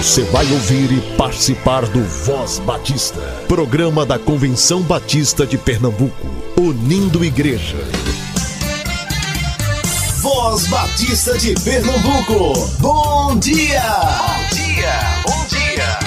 Você 0.00 0.22
vai 0.24 0.50
ouvir 0.50 0.90
e 0.92 1.16
participar 1.18 1.84
do 1.84 2.02
Voz 2.02 2.58
Batista, 2.60 3.20
programa 3.46 4.06
da 4.06 4.18
Convenção 4.18 4.80
Batista 4.80 5.46
de 5.46 5.58
Pernambuco, 5.58 6.26
unindo 6.58 7.22
igreja. 7.22 7.76
Voz 10.22 10.66
Batista 10.68 11.36
de 11.36 11.52
Pernambuco, 11.62 12.66
bom 12.80 13.38
dia! 13.38 13.82
Bom 13.90 14.56
dia, 14.56 14.94
bom 15.22 15.46
dia! 15.48 15.98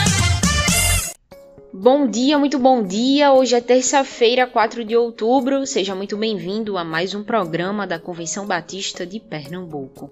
Bom 1.72 2.08
dia, 2.08 2.40
muito 2.40 2.58
bom 2.58 2.82
dia. 2.82 3.32
Hoje 3.32 3.54
é 3.54 3.62
terça-feira, 3.62 4.48
4 4.48 4.84
de 4.84 4.98
outubro. 4.98 5.68
Seja 5.68 5.94
muito 5.94 6.18
bem-vindo 6.18 6.80
a 6.80 6.84
mais 6.84 7.14
um 7.14 7.24
programa 7.24 7.86
da 7.86 8.00
Convenção 8.00 8.48
Batista 8.48 9.06
de 9.06 9.20
Pernambuco. 9.20 10.10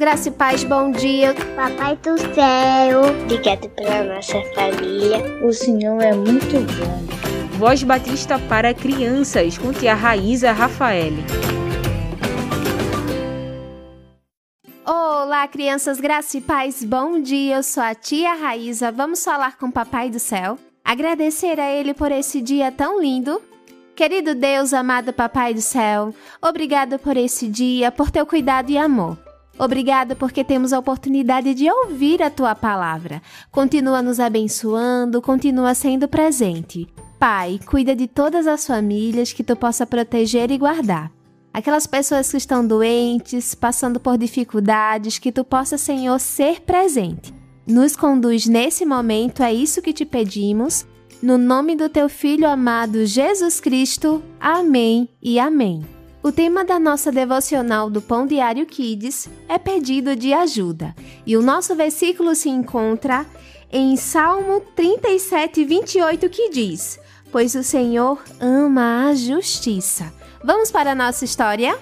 Graça 0.00 0.30
e 0.30 0.32
paz, 0.32 0.64
bom 0.64 0.90
dia. 0.90 1.34
Papai 1.54 1.94
do 1.96 2.16
céu, 2.34 3.02
obrigado 3.22 3.68
pela 3.68 4.14
nossa 4.14 4.40
família. 4.54 5.18
O 5.44 5.52
Senhor 5.52 6.00
é 6.00 6.14
muito 6.14 6.56
bom. 6.78 7.58
Voz 7.58 7.82
Batista 7.82 8.38
para 8.38 8.72
crianças, 8.72 9.58
com 9.58 9.74
tia 9.74 9.92
Raíza 9.92 10.52
Rafael. 10.52 11.12
Olá, 14.86 15.46
crianças, 15.48 16.00
graça 16.00 16.38
e 16.38 16.40
paz, 16.40 16.82
bom 16.82 17.20
dia. 17.20 17.56
Eu 17.56 17.62
sou 17.62 17.82
a 17.82 17.94
tia 17.94 18.32
Raíza. 18.32 18.90
Vamos 18.90 19.22
falar 19.22 19.58
com 19.58 19.66
o 19.66 19.72
Papai 19.72 20.08
do 20.08 20.18
céu. 20.18 20.58
Agradecer 20.82 21.60
a 21.60 21.70
Ele 21.70 21.92
por 21.92 22.10
esse 22.10 22.40
dia 22.40 22.72
tão 22.72 22.98
lindo. 23.02 23.38
Querido 23.94 24.34
Deus, 24.34 24.72
amado 24.72 25.12
Papai 25.12 25.52
do 25.52 25.60
céu, 25.60 26.14
obrigado 26.40 26.98
por 26.98 27.18
esse 27.18 27.46
dia, 27.46 27.92
por 27.92 28.10
teu 28.10 28.24
cuidado 28.24 28.70
e 28.70 28.78
amor. 28.78 29.29
Obrigada 29.60 30.16
porque 30.16 30.42
temos 30.42 30.72
a 30.72 30.78
oportunidade 30.78 31.52
de 31.52 31.70
ouvir 31.70 32.22
a 32.22 32.30
tua 32.30 32.54
palavra. 32.54 33.20
Continua 33.50 34.00
nos 34.00 34.18
abençoando, 34.18 35.20
continua 35.20 35.74
sendo 35.74 36.08
presente. 36.08 36.88
Pai, 37.18 37.60
cuida 37.66 37.94
de 37.94 38.06
todas 38.06 38.46
as 38.46 38.66
famílias 38.66 39.34
que 39.34 39.44
tu 39.44 39.54
possa 39.54 39.86
proteger 39.86 40.50
e 40.50 40.56
guardar. 40.56 41.12
Aquelas 41.52 41.86
pessoas 41.86 42.30
que 42.30 42.38
estão 42.38 42.66
doentes, 42.66 43.54
passando 43.54 44.00
por 44.00 44.16
dificuldades, 44.16 45.18
que 45.18 45.30
tu 45.30 45.44
possa, 45.44 45.76
Senhor, 45.76 46.18
ser 46.18 46.62
presente. 46.62 47.34
Nos 47.66 47.94
conduz 47.94 48.46
nesse 48.46 48.86
momento, 48.86 49.42
é 49.42 49.52
isso 49.52 49.82
que 49.82 49.92
te 49.92 50.06
pedimos. 50.06 50.86
No 51.22 51.36
nome 51.36 51.76
do 51.76 51.90
teu 51.90 52.08
Filho 52.08 52.48
amado 52.48 53.04
Jesus 53.04 53.60
Cristo. 53.60 54.22
Amém 54.40 55.06
e 55.20 55.38
amém. 55.38 55.99
O 56.22 56.30
tema 56.30 56.66
da 56.66 56.78
nossa 56.78 57.10
devocional 57.10 57.88
do 57.88 58.02
Pão 58.02 58.26
Diário 58.26 58.66
Kids 58.66 59.26
é 59.48 59.58
pedido 59.58 60.14
de 60.14 60.34
ajuda, 60.34 60.94
e 61.24 61.34
o 61.34 61.40
nosso 61.40 61.74
versículo 61.74 62.34
se 62.34 62.50
encontra 62.50 63.24
em 63.72 63.96
Salmo 63.96 64.60
37, 64.76 65.64
28, 65.64 66.28
que 66.28 66.50
diz: 66.50 67.00
Pois 67.32 67.54
o 67.54 67.62
Senhor 67.62 68.22
ama 68.38 69.08
a 69.08 69.14
justiça. 69.14 70.12
Vamos 70.44 70.70
para 70.70 70.92
a 70.92 70.94
nossa 70.94 71.24
história? 71.24 71.78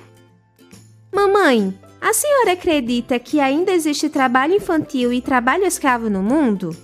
Mamãe, 1.13 1.77
a 2.01 2.13
senhora 2.13 2.53
acredita 2.53 3.19
que 3.19 3.41
ainda 3.41 3.73
existe 3.73 4.09
trabalho 4.09 4.55
infantil 4.55 5.13
e 5.13 5.21
trabalho 5.21 5.65
escravo 5.65 6.09
no 6.09 6.23
mundo? 6.23 6.77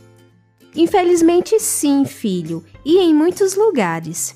Infelizmente, 0.74 1.60
sim, 1.60 2.04
filho, 2.04 2.64
e 2.84 2.98
em 2.98 3.14
muitos 3.14 3.54
lugares. 3.54 4.34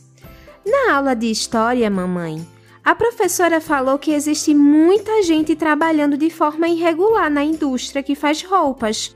Na 0.64 0.94
aula 0.94 1.16
de 1.16 1.28
história, 1.28 1.90
mamãe, 1.90 2.46
a 2.84 2.94
professora 2.94 3.60
falou 3.60 3.98
que 3.98 4.12
existe 4.12 4.54
muita 4.54 5.22
gente 5.22 5.54
trabalhando 5.54 6.16
de 6.16 6.30
forma 6.30 6.68
irregular 6.68 7.30
na 7.30 7.44
indústria 7.44 8.02
que 8.02 8.14
faz 8.14 8.42
roupas. 8.42 9.14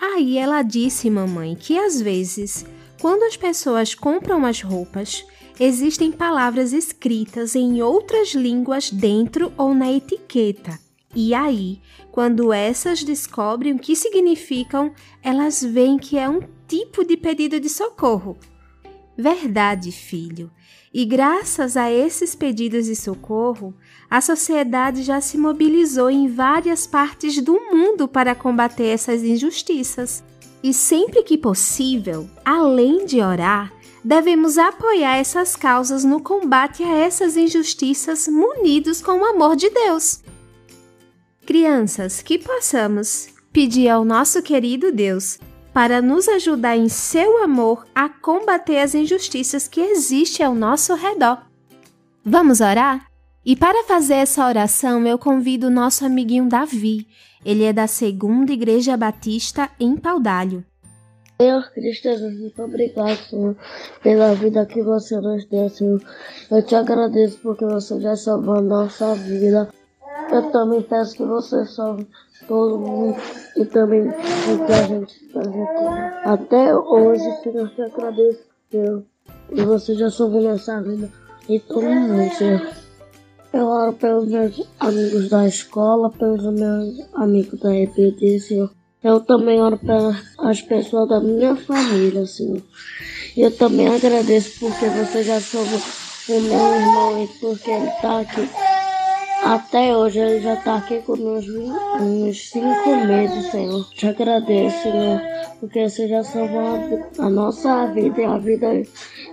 Aí 0.00 0.38
ela 0.38 0.62
disse, 0.62 1.10
mamãe, 1.10 1.54
que 1.54 1.78
às 1.78 2.00
vezes, 2.00 2.64
quando 3.00 3.24
as 3.24 3.36
pessoas 3.36 3.94
compram 3.94 4.46
as 4.46 4.62
roupas, 4.62 5.24
existem 5.58 6.10
palavras 6.10 6.72
escritas 6.72 7.54
em 7.54 7.82
outras 7.82 8.30
línguas 8.30 8.90
dentro 8.90 9.52
ou 9.58 9.74
na 9.74 9.92
etiqueta. 9.92 10.78
E 11.14 11.34
aí, 11.34 11.80
quando 12.12 12.52
essas 12.52 13.02
descobrem 13.02 13.72
o 13.72 13.78
que 13.78 13.96
significam, 13.96 14.92
elas 15.22 15.62
veem 15.62 15.98
que 15.98 16.16
é 16.16 16.28
um 16.28 16.40
tipo 16.68 17.04
de 17.04 17.16
pedido 17.16 17.58
de 17.58 17.68
socorro. 17.68 18.38
Verdade, 19.20 19.92
filho. 19.92 20.50
E 20.94 21.04
graças 21.04 21.76
a 21.76 21.92
esses 21.92 22.34
pedidos 22.34 22.86
de 22.86 22.96
socorro, 22.96 23.74
a 24.10 24.18
sociedade 24.18 25.02
já 25.02 25.20
se 25.20 25.36
mobilizou 25.36 26.08
em 26.08 26.26
várias 26.26 26.86
partes 26.86 27.40
do 27.42 27.52
mundo 27.52 28.08
para 28.08 28.34
combater 28.34 28.86
essas 28.86 29.22
injustiças. 29.22 30.24
E 30.62 30.72
sempre 30.72 31.22
que 31.22 31.36
possível, 31.36 32.28
além 32.42 33.04
de 33.04 33.20
orar, 33.20 33.70
devemos 34.02 34.56
apoiar 34.56 35.16
essas 35.16 35.54
causas 35.54 36.02
no 36.02 36.20
combate 36.20 36.82
a 36.82 36.96
essas 36.96 37.36
injustiças 37.36 38.26
munidos 38.26 39.02
com 39.02 39.20
o 39.20 39.24
amor 39.26 39.54
de 39.54 39.68
Deus. 39.68 40.20
Crianças, 41.44 42.22
que 42.22 42.38
possamos 42.38 43.28
pedir 43.52 43.90
ao 43.90 44.02
nosso 44.02 44.42
querido 44.42 44.90
Deus 44.90 45.38
para 45.72 46.02
nos 46.02 46.28
ajudar 46.28 46.76
em 46.76 46.88
seu 46.88 47.42
amor 47.42 47.86
a 47.94 48.08
combater 48.08 48.78
as 48.78 48.94
injustiças 48.94 49.68
que 49.68 49.80
existem 49.80 50.44
ao 50.44 50.54
nosso 50.54 50.94
redor. 50.94 51.38
Vamos 52.24 52.60
orar? 52.60 53.06
E 53.44 53.56
para 53.56 53.84
fazer 53.84 54.14
essa 54.14 54.46
oração, 54.46 55.06
eu 55.06 55.18
convido 55.18 55.68
o 55.68 55.70
nosso 55.70 56.04
amiguinho 56.04 56.48
Davi. 56.48 57.06
Ele 57.44 57.64
é 57.64 57.72
da 57.72 57.86
Segunda 57.86 58.52
Igreja 58.52 58.96
Batista 58.96 59.70
em 59.80 59.96
Paudalho. 59.96 60.64
Senhor 61.40 61.72
Cristo 61.72 62.02
Jesus, 62.02 62.38
muito 62.38 62.62
obrigado, 62.62 63.16
Senhor, 63.16 63.56
pela 64.02 64.34
vida 64.34 64.66
que 64.66 64.82
você 64.82 65.18
nos 65.18 65.46
deu, 65.46 65.70
Senhor. 65.70 66.02
Eu 66.50 66.62
te 66.62 66.74
agradeço 66.74 67.38
porque 67.42 67.64
você 67.64 67.98
já 67.98 68.14
salvou 68.14 68.56
a 68.56 68.60
nossa 68.60 69.14
vida. 69.14 69.70
Eu 70.30 70.50
também 70.50 70.82
peço 70.82 71.16
que 71.16 71.24
você 71.24 71.64
salve 71.64 72.06
todo 72.46 72.78
mundo 72.78 73.16
e 73.56 73.64
também 73.64 74.08
o 74.08 74.66
que 74.66 74.72
a 74.72 74.82
gente 74.82 75.32
faz 75.32 75.46
aqui. 75.46 76.28
Até 76.28 76.74
hoje, 76.74 77.24
Senhor, 77.42 77.68
te 77.70 77.82
agradeço, 77.82 78.40
Senhor. 78.70 79.04
E 79.52 79.62
você 79.62 79.94
já 79.94 80.10
soube 80.10 80.40
nossa 80.40 80.80
vida 80.82 81.10
e 81.48 81.58
todo 81.60 81.84
mundo, 81.84 82.34
Senhor. 82.34 82.68
Eu 83.52 83.66
oro 83.66 83.92
pelos 83.94 84.28
meus 84.28 84.68
amigos 84.78 85.28
da 85.28 85.46
escola, 85.46 86.10
pelos 86.10 86.44
meus 86.54 87.08
amigos 87.14 87.58
da 87.58 87.74
EPD, 87.74 88.38
Senhor. 88.38 88.70
Eu 89.02 89.20
também 89.20 89.60
oro 89.60 89.78
pelas 89.78 90.62
pessoas 90.62 91.08
da 91.08 91.20
minha 91.20 91.56
família, 91.56 92.26
Senhor. 92.26 92.62
E 93.36 93.40
eu 93.40 93.56
também 93.56 93.88
agradeço 93.88 94.60
porque 94.60 94.86
você 94.86 95.22
já 95.22 95.40
soube 95.40 95.74
o 96.28 96.40
meu 96.40 96.74
irmão 96.74 97.24
e 97.24 97.26
porque 97.40 97.70
ele 97.70 97.88
está 97.88 98.20
aqui 98.20 98.69
até 99.42 99.96
hoje 99.96 100.18
ele 100.18 100.40
já 100.40 100.54
está 100.54 100.76
aqui 100.76 101.00
conosco 101.00 101.52
uns 102.00 102.50
cinco 102.50 102.96
meses, 103.06 103.50
Senhor. 103.50 103.88
Te 103.90 104.06
agradeço, 104.06 104.82
Senhor, 104.82 105.20
porque 105.58 105.88
você 105.88 106.08
já 106.08 106.22
salvou 106.22 106.78
a 107.18 107.30
nossa 107.30 107.86
vida 107.86 108.20
e 108.20 108.24
a 108.24 108.38
vida 108.38 108.82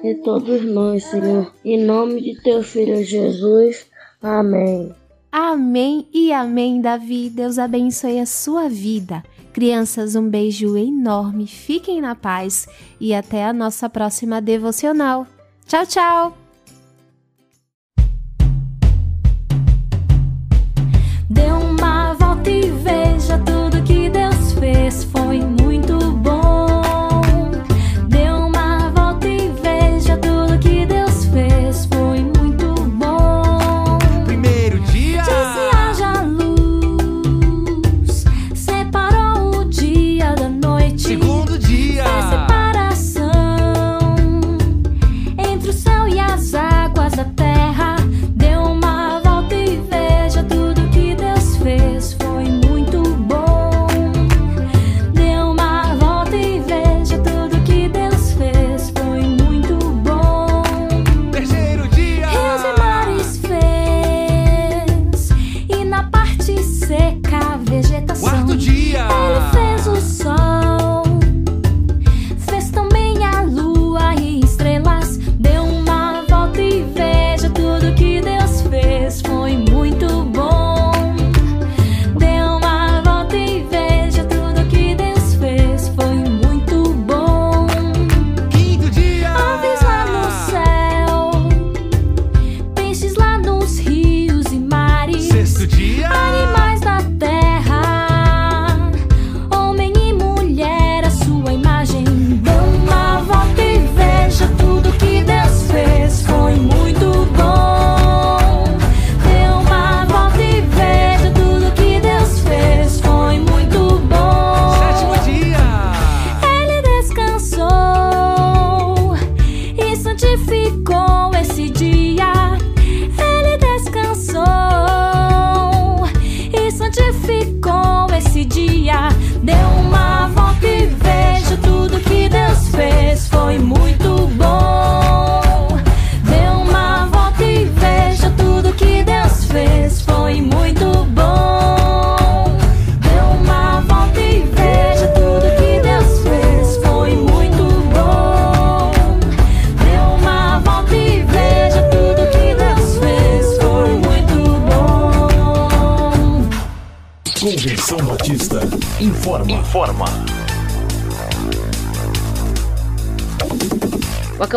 de 0.02 0.16
todos 0.24 0.64
nós, 0.64 1.04
Senhor. 1.04 1.54
Em 1.64 1.84
nome 1.84 2.22
de 2.22 2.42
teu 2.42 2.64
Filho 2.64 3.04
Jesus. 3.04 3.88
Amém. 4.22 4.94
Amém 5.32 6.08
e 6.14 6.32
amém, 6.32 6.82
Davi. 6.82 7.30
Deus 7.30 7.60
abençoe 7.60 8.20
a 8.20 8.26
sua 8.26 8.70
vida. 8.70 9.24
Crianças, 9.54 10.16
um 10.16 10.30
beijo 10.30 10.78
enorme, 10.78 11.48
fiquem 11.48 12.00
na 12.00 12.14
paz 12.14 12.68
e 13.00 13.14
até 13.14 13.44
a 13.44 13.52
nossa 13.52 13.90
próxima 13.90 14.40
devocional. 14.40 15.26
Tchau, 15.66 15.86
tchau! 15.86 16.47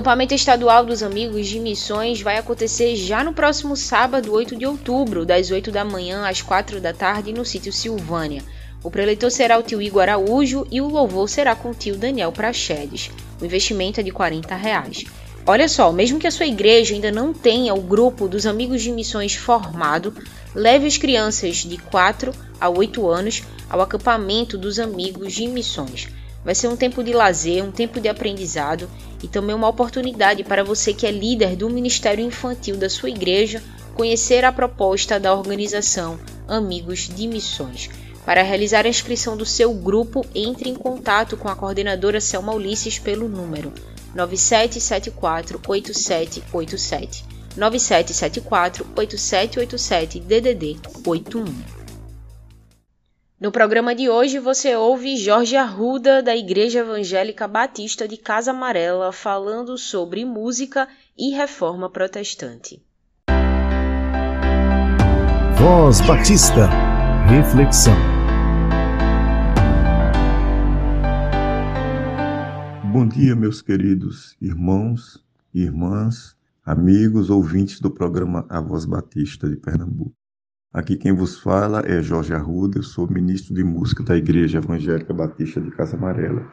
Acampamento 0.00 0.32
estadual 0.32 0.82
dos 0.82 1.02
Amigos 1.02 1.46
de 1.46 1.60
Missões 1.60 2.22
vai 2.22 2.38
acontecer 2.38 2.96
já 2.96 3.22
no 3.22 3.34
próximo 3.34 3.76
sábado, 3.76 4.32
8 4.32 4.56
de 4.56 4.64
outubro, 4.64 5.26
das 5.26 5.50
8 5.50 5.70
da 5.70 5.84
manhã 5.84 6.26
às 6.26 6.40
4 6.40 6.80
da 6.80 6.94
tarde, 6.94 7.34
no 7.34 7.44
sítio 7.44 7.70
Silvânia. 7.70 8.42
O 8.82 8.90
preleitor 8.90 9.30
será 9.30 9.58
o 9.58 9.62
tio 9.62 9.82
Igor 9.82 10.00
Araújo 10.00 10.66
e 10.70 10.80
o 10.80 10.88
louvor 10.88 11.28
será 11.28 11.54
com 11.54 11.68
o 11.68 11.74
tio 11.74 11.98
Daniel 11.98 12.32
Prachedes. 12.32 13.10
O 13.38 13.44
investimento 13.44 14.00
é 14.00 14.02
de 14.02 14.10
40 14.10 14.54
reais. 14.54 15.04
Olha 15.44 15.68
só, 15.68 15.92
mesmo 15.92 16.18
que 16.18 16.26
a 16.26 16.30
sua 16.30 16.46
igreja 16.46 16.94
ainda 16.94 17.12
não 17.12 17.34
tenha 17.34 17.74
o 17.74 17.82
grupo 17.82 18.26
dos 18.26 18.46
Amigos 18.46 18.80
de 18.80 18.90
Missões 18.90 19.34
formado, 19.34 20.14
leve 20.54 20.86
as 20.86 20.96
crianças 20.96 21.56
de 21.56 21.76
4 21.76 22.32
a 22.58 22.70
8 22.70 23.06
anos 23.06 23.42
ao 23.68 23.82
acampamento 23.82 24.56
dos 24.56 24.78
Amigos 24.78 25.34
de 25.34 25.46
Missões. 25.46 26.08
Vai 26.44 26.54
ser 26.54 26.68
um 26.68 26.76
tempo 26.76 27.04
de 27.04 27.12
lazer, 27.12 27.62
um 27.62 27.70
tempo 27.70 28.00
de 28.00 28.08
aprendizado 28.08 28.88
e 29.22 29.28
também 29.28 29.54
uma 29.54 29.68
oportunidade 29.68 30.42
para 30.42 30.64
você 30.64 30.94
que 30.94 31.06
é 31.06 31.10
líder 31.10 31.54
do 31.54 31.68
Ministério 31.68 32.24
Infantil 32.24 32.76
da 32.76 32.88
sua 32.88 33.10
igreja 33.10 33.62
conhecer 33.94 34.44
a 34.44 34.52
proposta 34.52 35.20
da 35.20 35.34
organização 35.34 36.18
Amigos 36.48 37.08
de 37.08 37.26
Missões. 37.26 37.90
Para 38.24 38.42
realizar 38.42 38.86
a 38.86 38.88
inscrição 38.88 39.36
do 39.36 39.44
seu 39.44 39.72
grupo, 39.74 40.24
entre 40.34 40.70
em 40.70 40.74
contato 40.74 41.36
com 41.36 41.48
a 41.48 41.56
coordenadora 41.56 42.20
Selma 42.20 42.54
Ulisses 42.54 42.98
pelo 42.98 43.28
número 43.28 43.72
9774 44.14 45.60
8787 45.66 47.24
9774 47.56 48.86
8787 48.96 50.20
DDD 50.20 50.78
81. 51.04 51.79
No 53.40 53.50
programa 53.50 53.94
de 53.94 54.06
hoje 54.06 54.38
você 54.38 54.76
ouve 54.76 55.16
Jorge 55.16 55.56
Arruda, 55.56 56.22
da 56.22 56.36
Igreja 56.36 56.80
Evangélica 56.80 57.48
Batista 57.48 58.06
de 58.06 58.18
Casa 58.18 58.50
Amarela, 58.50 59.12
falando 59.12 59.78
sobre 59.78 60.26
música 60.26 60.86
e 61.16 61.30
reforma 61.30 61.88
protestante. 61.88 62.84
Voz 65.58 66.02
Batista, 66.02 66.68
reflexão. 67.30 67.96
Bom 72.92 73.08
dia, 73.08 73.34
meus 73.34 73.62
queridos 73.62 74.36
irmãos, 74.38 75.18
irmãs, 75.54 76.36
amigos, 76.62 77.30
ouvintes 77.30 77.80
do 77.80 77.90
programa 77.90 78.44
A 78.50 78.60
Voz 78.60 78.84
Batista 78.84 79.48
de 79.48 79.56
Pernambuco. 79.56 80.19
Aqui 80.72 80.96
quem 80.96 81.12
vos 81.12 81.40
fala 81.40 81.82
é 81.84 82.00
Jorge 82.00 82.32
Arruda, 82.32 82.78
eu 82.78 82.84
sou 82.84 83.10
ministro 83.10 83.52
de 83.52 83.64
música 83.64 84.04
da 84.04 84.16
Igreja 84.16 84.58
Evangélica 84.58 85.12
Batista 85.12 85.60
de 85.60 85.68
Casa 85.72 85.96
Amarela. 85.96 86.48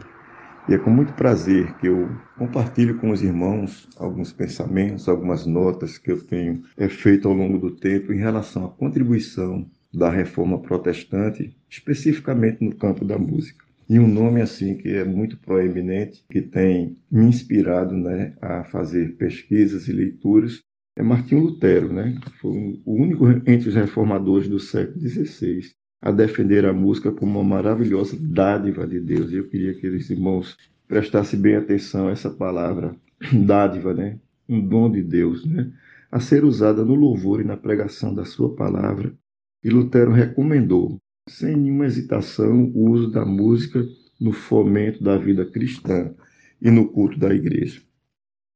E 0.68 0.74
é 0.74 0.78
com 0.80 0.90
muito 0.90 1.14
prazer 1.14 1.78
que 1.78 1.86
eu 1.86 2.10
compartilho 2.36 2.98
com 2.98 3.12
os 3.12 3.22
irmãos 3.22 3.88
alguns 3.96 4.34
pensamentos, 4.34 5.08
algumas 5.08 5.46
notas 5.46 6.00
que 6.00 6.12
eu 6.12 6.20
tenho 6.20 6.64
é, 6.76 6.90
feito 6.90 7.28
ao 7.28 7.34
longo 7.36 7.60
do 7.60 7.76
tempo 7.76 8.12
em 8.12 8.18
relação 8.18 8.66
à 8.66 8.70
contribuição 8.70 9.70
da 9.94 10.10
reforma 10.10 10.60
protestante, 10.60 11.56
especificamente 11.70 12.66
no 12.66 12.76
campo 12.76 13.06
da 13.06 13.20
música. 13.20 13.64
E 13.88 14.00
um 14.00 14.08
nome 14.08 14.42
assim 14.42 14.76
que 14.76 14.90
é 14.90 15.04
muito 15.04 15.38
proeminente, 15.38 16.26
que 16.28 16.42
tem 16.42 16.98
me 17.10 17.26
inspirado 17.26 17.96
né, 17.96 18.34
a 18.42 18.64
fazer 18.64 19.16
pesquisas 19.16 19.88
e 19.88 19.94
leituras, 19.94 20.64
é 20.98 21.04
Martinho 21.04 21.44
Lutero, 21.44 21.94
né? 21.94 22.20
Foi 22.42 22.82
o 22.84 22.94
único 22.94 23.28
entre 23.46 23.70
os 23.70 23.76
reformadores 23.76 24.50
do 24.50 24.60
século 24.60 25.00
XVI 25.00 25.62
a 26.02 26.12
defender 26.12 26.66
a 26.66 26.74
música 26.74 27.12
como 27.12 27.40
uma 27.40 27.44
maravilhosa 27.44 28.18
dádiva 28.20 28.88
de 28.88 29.00
Deus. 29.00 29.32
E 29.32 29.36
eu 29.36 29.48
queria 29.48 29.76
que 29.76 29.88
os 29.88 30.10
irmãos 30.10 30.58
prestassem 30.88 31.40
bem 31.40 31.56
atenção 31.56 32.08
a 32.08 32.12
essa 32.12 32.32
palavra, 32.32 32.96
dádiva, 33.46 33.94
né? 33.94 34.20
Um 34.50 34.60
dom 34.60 34.92
de 34.92 35.04
Deus, 35.04 35.46
né? 35.46 35.72
A 36.12 36.20
ser 36.20 36.44
usada 36.44 36.84
no 36.84 36.96
louvor 36.96 37.42
e 37.42 37.44
na 37.44 37.58
pregação 37.58 38.14
da 38.14 38.26
sua 38.26 38.56
palavra. 38.56 39.14
E 39.64 39.70
Lutero 39.70 40.12
recomendou, 40.12 40.98
sem 41.30 41.56
nenhuma 41.56 41.86
hesitação, 41.86 42.72
o 42.74 42.90
uso 42.90 43.12
da 43.12 43.24
música 43.24 43.86
no 44.20 44.32
fomento 44.32 45.04
da 45.04 45.16
vida 45.16 45.46
cristã 45.46 46.12
e 46.60 46.72
no 46.72 46.88
culto 46.88 47.20
da 47.20 47.34
igreja. 47.36 47.87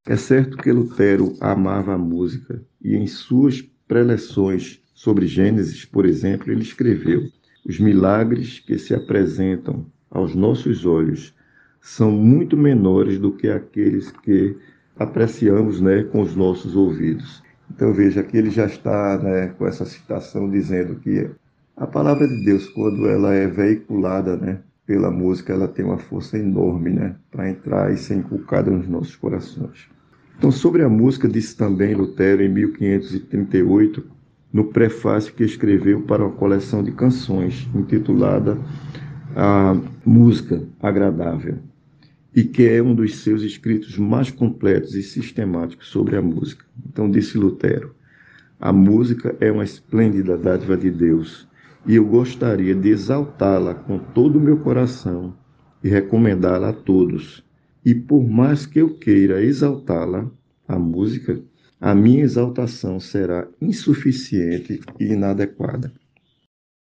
É 0.07 0.15
certo 0.15 0.57
que 0.57 0.71
Lutero 0.71 1.35
amava 1.39 1.93
a 1.93 1.97
música 1.97 2.59
e 2.81 2.95
em 2.95 3.05
suas 3.05 3.61
preleções 3.87 4.81
sobre 4.95 5.27
Gênesis, 5.27 5.85
por 5.85 6.07
exemplo, 6.07 6.51
ele 6.51 6.63
escreveu: 6.63 7.29
Os 7.63 7.79
milagres 7.79 8.59
que 8.59 8.79
se 8.79 8.95
apresentam 8.95 9.85
aos 10.09 10.33
nossos 10.33 10.87
olhos 10.87 11.35
são 11.79 12.11
muito 12.11 12.57
menores 12.57 13.19
do 13.19 13.31
que 13.31 13.47
aqueles 13.47 14.11
que 14.11 14.57
apreciamos 14.97 15.79
né, 15.79 16.03
com 16.03 16.21
os 16.21 16.35
nossos 16.35 16.75
ouvidos. 16.75 17.43
Então 17.69 17.93
veja 17.93 18.23
que 18.23 18.37
ele 18.37 18.49
já 18.49 18.65
está 18.65 19.19
né, 19.19 19.49
com 19.49 19.67
essa 19.67 19.85
citação 19.85 20.49
dizendo 20.49 20.95
que 20.95 21.29
a 21.77 21.85
palavra 21.85 22.27
de 22.27 22.43
Deus, 22.43 22.67
quando 22.69 23.07
ela 23.07 23.33
é 23.33 23.47
veiculada 23.47 24.35
né, 24.35 24.61
pela 24.85 25.11
música, 25.11 25.53
ela 25.53 25.67
tem 25.67 25.85
uma 25.85 25.97
força 25.97 26.37
enorme 26.37 26.89
né, 26.89 27.15
para 27.31 27.49
entrar 27.49 27.93
e 27.93 27.97
ser 27.97 28.15
inculcada 28.15 28.71
nos 28.71 28.87
nossos 28.87 29.15
corações. 29.15 29.89
Então, 30.37 30.51
sobre 30.51 30.83
a 30.83 30.89
música, 30.89 31.27
disse 31.27 31.55
também 31.55 31.93
Lutero, 31.93 32.41
em 32.41 32.49
1538, 32.49 34.03
no 34.51 34.65
prefácio 34.65 35.33
que 35.33 35.43
escreveu 35.43 36.01
para 36.01 36.25
uma 36.25 36.35
coleção 36.35 36.83
de 36.83 36.91
canções, 36.91 37.69
intitulada 37.75 38.57
A 39.35 39.77
Música 40.03 40.63
Agradável, 40.81 41.59
e 42.35 42.43
que 42.43 42.67
é 42.67 42.81
um 42.81 42.95
dos 42.95 43.17
seus 43.17 43.43
escritos 43.43 43.97
mais 43.97 44.31
completos 44.31 44.95
e 44.95 45.03
sistemáticos 45.03 45.87
sobre 45.87 46.17
a 46.17 46.21
música. 46.21 46.65
Então, 46.89 47.09
disse 47.09 47.37
Lutero: 47.37 47.93
A 48.59 48.73
música 48.73 49.35
é 49.39 49.51
uma 49.51 49.63
esplêndida 49.63 50.37
dádiva 50.37 50.75
de 50.75 50.89
Deus 50.89 51.47
e 51.85 51.95
eu 51.95 52.05
gostaria 52.05 52.75
de 52.75 52.89
exaltá-la 52.89 53.73
com 53.73 53.97
todo 53.97 54.37
o 54.37 54.41
meu 54.41 54.59
coração 54.59 55.35
e 55.83 55.89
recomendá-la 55.89 56.69
a 56.69 56.73
todos. 56.73 57.43
E 57.83 57.95
por 57.95 58.23
mais 58.27 58.65
que 58.65 58.79
eu 58.79 58.97
queira 58.97 59.43
exaltá-la, 59.43 60.29
a 60.67 60.77
música, 60.77 61.41
a 61.79 61.95
minha 61.95 62.23
exaltação 62.23 62.99
será 62.99 63.47
insuficiente 63.59 64.79
e 64.99 65.05
inadequada. 65.05 65.91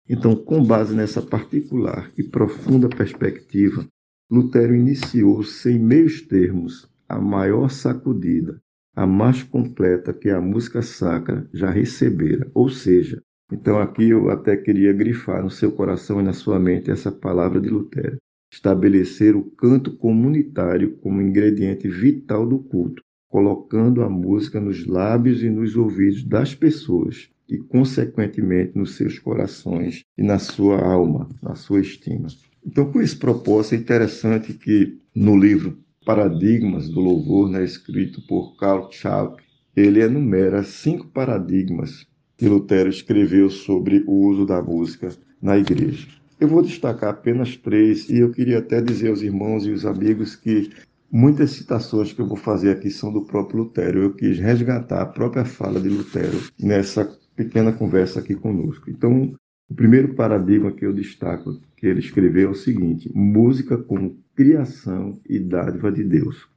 Então, 0.10 0.36
com 0.36 0.64
base 0.64 0.96
nessa 0.96 1.22
particular 1.22 2.12
e 2.18 2.24
profunda 2.24 2.90
perspectiva, 2.90 3.86
Lutero 4.32 4.76
iniciou, 4.76 5.44
sem 5.44 5.78
meios 5.78 6.22
termos, 6.22 6.90
a 7.08 7.22
maior 7.22 7.70
sacudida, 7.70 8.60
a 8.96 9.06
mais 9.06 9.44
completa 9.44 10.12
que 10.12 10.30
a 10.30 10.42
música 10.42 10.82
sacra 10.82 11.48
já 11.54 11.70
recebera, 11.70 12.50
ou 12.56 12.70
seja, 12.70 13.22
então 13.52 13.80
aqui 13.80 14.10
eu 14.10 14.30
até 14.30 14.56
queria 14.56 14.94
grifar 14.94 15.44
no 15.44 15.50
seu 15.50 15.72
coração 15.72 16.20
e 16.20 16.24
na 16.24 16.34
sua 16.34 16.60
mente 16.60 16.92
essa 16.92 17.12
palavra 17.12 17.60
de 17.60 17.70
Lutero. 17.70 18.18
Estabelecer 18.52 19.36
o 19.36 19.44
canto 19.44 19.96
comunitário 19.96 20.98
como 20.98 21.22
ingrediente 21.22 21.88
vital 21.88 22.48
do 22.48 22.60
culto, 22.60 23.04
colocando 23.28 24.02
a 24.02 24.10
música 24.10 24.60
nos 24.60 24.86
lábios 24.86 25.44
e 25.44 25.50
nos 25.50 25.76
ouvidos 25.76 26.24
das 26.24 26.56
pessoas 26.56 27.30
e, 27.48 27.58
consequentemente, 27.58 28.78
nos 28.78 28.96
seus 28.96 29.20
corações 29.20 30.02
e 30.18 30.24
na 30.24 30.40
sua 30.40 30.80
alma, 30.80 31.30
na 31.42 31.56
sua 31.56 31.80
estima. 31.80 32.28
Então, 32.66 32.92
com 32.92 33.02
esse 33.02 33.16
propósito, 33.16 33.76
é 33.76 33.78
interessante 33.78 34.54
que 34.54 34.98
no 35.16 35.38
livro 35.38 35.78
Paradigmas 36.06 36.90
do 36.90 37.00
Louvor, 37.00 37.50
né, 37.50 37.64
escrito 37.64 38.22
por 38.28 38.58
Karl 38.58 38.92
Schalk, 38.92 39.44
ele 39.76 40.02
enumera 40.02 40.64
cinco 40.64 41.08
paradigmas 41.08 42.06
que 42.40 42.48
Lutero 42.48 42.88
escreveu 42.90 43.50
sobre 43.50 44.02
o 44.08 44.14
uso 44.30 44.46
da 44.46 44.62
música 44.62 45.10
na 45.42 45.58
igreja. 45.58 46.08
Eu 46.40 46.48
vou 46.48 46.62
destacar 46.62 47.10
apenas 47.10 47.58
três 47.58 48.10
e 48.10 48.20
eu 48.20 48.32
queria 48.32 48.60
até 48.60 48.82
dizer 48.82 49.10
aos 49.10 49.22
irmãos 49.22 49.66
e 49.66 49.72
os 49.72 49.86
amigos 49.86 50.38
que 50.38 50.70
muitas 51.12 51.52
citações 51.52 52.14
que 52.14 52.22
eu 52.22 52.26
vou 52.26 52.38
fazer 52.38 52.72
aqui 52.72 52.90
são 52.90 53.12
do 53.12 53.26
próprio 53.26 53.64
Lutero. 53.64 54.02
Eu 54.02 54.14
quis 54.14 54.40
resgatar 54.40 55.02
a 55.02 55.06
própria 55.06 55.44
fala 55.44 55.82
de 55.82 55.90
Lutero 55.90 56.40
nessa 56.58 57.14
pequena 57.36 57.74
conversa 57.74 58.22
aqui 58.22 58.36
conosco. 58.36 58.90
Então, 58.90 59.36
o 59.70 59.76
primeiro 59.76 60.14
paradigma 60.14 60.72
que 60.72 60.86
eu 60.86 60.94
destaco 60.94 61.60
que 61.76 61.88
ele 61.88 62.00
escreveu 62.00 62.48
é 62.48 62.52
o 62.52 62.56
seguinte: 62.56 63.12
música 63.14 63.78
como 63.78 64.18
criação 64.34 65.20
e 65.28 65.40
dádiva 65.40 65.92
de 65.92 66.06
Deus. 66.06 66.48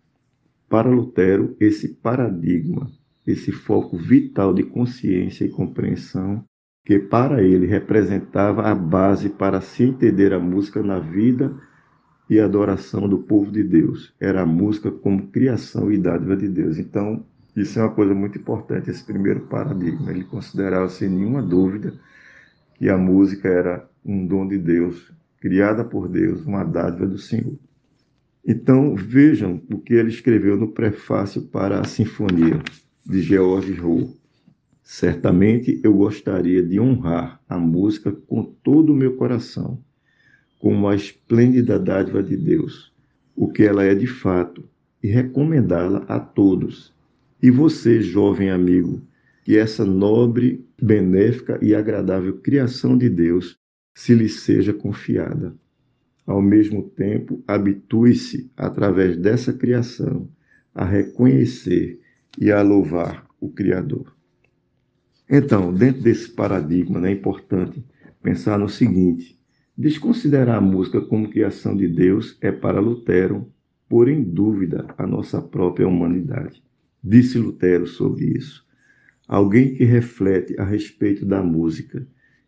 Para 0.68 0.88
Lutero, 0.88 1.56
esse 1.58 1.88
paradigma 1.88 2.88
esse 3.26 3.52
foco 3.52 3.96
vital 3.96 4.52
de 4.52 4.62
consciência 4.62 5.44
e 5.44 5.50
compreensão 5.50 6.44
que 6.84 6.98
para 6.98 7.42
ele 7.42 7.66
representava 7.66 8.62
a 8.62 8.74
base 8.74 9.28
para 9.28 9.60
se 9.60 9.84
entender 9.84 10.32
a 10.32 10.40
música 10.40 10.82
na 10.82 10.98
vida 10.98 11.54
e 12.28 12.40
adoração 12.40 13.08
do 13.08 13.18
povo 13.18 13.52
de 13.52 13.62
Deus. 13.62 14.12
Era 14.18 14.42
a 14.42 14.46
música 14.46 14.90
como 14.90 15.28
criação 15.28 15.92
e 15.92 15.98
dádiva 15.98 16.36
de 16.36 16.48
Deus. 16.48 16.78
Então, 16.78 17.24
isso 17.54 17.78
é 17.78 17.82
uma 17.82 17.92
coisa 17.92 18.14
muito 18.14 18.38
importante, 18.38 18.90
esse 18.90 19.04
primeiro 19.04 19.40
paradigma. 19.42 20.10
Ele 20.10 20.24
considerava 20.24 20.88
sem 20.88 21.08
nenhuma 21.08 21.42
dúvida 21.42 21.94
que 22.74 22.88
a 22.88 22.98
música 22.98 23.48
era 23.48 23.88
um 24.04 24.26
dom 24.26 24.48
de 24.48 24.58
Deus, 24.58 25.12
criada 25.40 25.84
por 25.84 26.08
Deus, 26.08 26.44
uma 26.44 26.64
dádiva 26.64 27.06
do 27.06 27.18
Senhor. 27.18 27.56
Então, 28.44 28.96
vejam 28.96 29.62
o 29.72 29.78
que 29.78 29.94
ele 29.94 30.08
escreveu 30.08 30.56
no 30.56 30.72
prefácio 30.72 31.42
para 31.42 31.78
a 31.78 31.84
Sinfonia 31.84 32.60
de 33.04 33.20
George 33.20 33.72
Rowe. 33.74 34.14
Certamente 34.82 35.80
eu 35.82 35.94
gostaria 35.94 36.62
de 36.62 36.78
honrar 36.78 37.40
a 37.48 37.58
música 37.58 38.12
com 38.12 38.42
todo 38.42 38.92
o 38.92 38.96
meu 38.96 39.16
coração, 39.16 39.82
como 40.58 40.88
a 40.88 40.94
esplêndida 40.94 41.78
dádiva 41.78 42.22
de 42.22 42.36
Deus, 42.36 42.92
o 43.34 43.50
que 43.50 43.62
ela 43.62 43.84
é 43.84 43.94
de 43.94 44.06
fato, 44.06 44.68
e 45.02 45.08
recomendá-la 45.08 46.04
a 46.08 46.20
todos. 46.20 46.94
E 47.42 47.50
você, 47.50 48.00
jovem 48.00 48.50
amigo, 48.50 49.02
que 49.44 49.56
essa 49.56 49.84
nobre, 49.84 50.64
benéfica 50.80 51.58
e 51.62 51.74
agradável 51.74 52.38
criação 52.38 52.96
de 52.96 53.08
Deus 53.08 53.56
se 53.94 54.14
lhe 54.14 54.28
seja 54.28 54.72
confiada. 54.72 55.54
Ao 56.24 56.40
mesmo 56.40 56.88
tempo, 56.90 57.42
habitue-se, 57.46 58.50
através 58.56 59.16
dessa 59.16 59.52
criação, 59.52 60.28
a 60.72 60.84
reconhecer 60.84 62.01
e 62.38 62.50
a 62.50 62.62
louvar 62.62 63.26
o 63.40 63.48
Criador. 63.48 64.14
Então, 65.28 65.72
dentro 65.72 66.02
desse 66.02 66.30
paradigma, 66.30 67.00
né, 67.00 67.10
é 67.10 67.14
importante 67.14 67.84
pensar 68.22 68.58
no 68.58 68.68
seguinte: 68.68 69.38
desconsiderar 69.76 70.56
a 70.56 70.60
música 70.60 71.00
como 71.00 71.30
criação 71.30 71.76
de 71.76 71.88
Deus 71.88 72.36
é 72.40 72.52
para 72.52 72.80
Lutero 72.80 73.50
pôr 73.88 74.08
em 74.08 74.22
dúvida 74.22 74.86
a 74.96 75.06
nossa 75.06 75.40
própria 75.40 75.86
humanidade. 75.86 76.62
Disse 77.02 77.38
Lutero 77.38 77.86
sobre 77.86 78.26
isso. 78.26 78.64
Alguém 79.26 79.74
que 79.74 79.84
reflete 79.84 80.58
a 80.58 80.64
respeito 80.64 81.24
da 81.24 81.42
música 81.42 82.06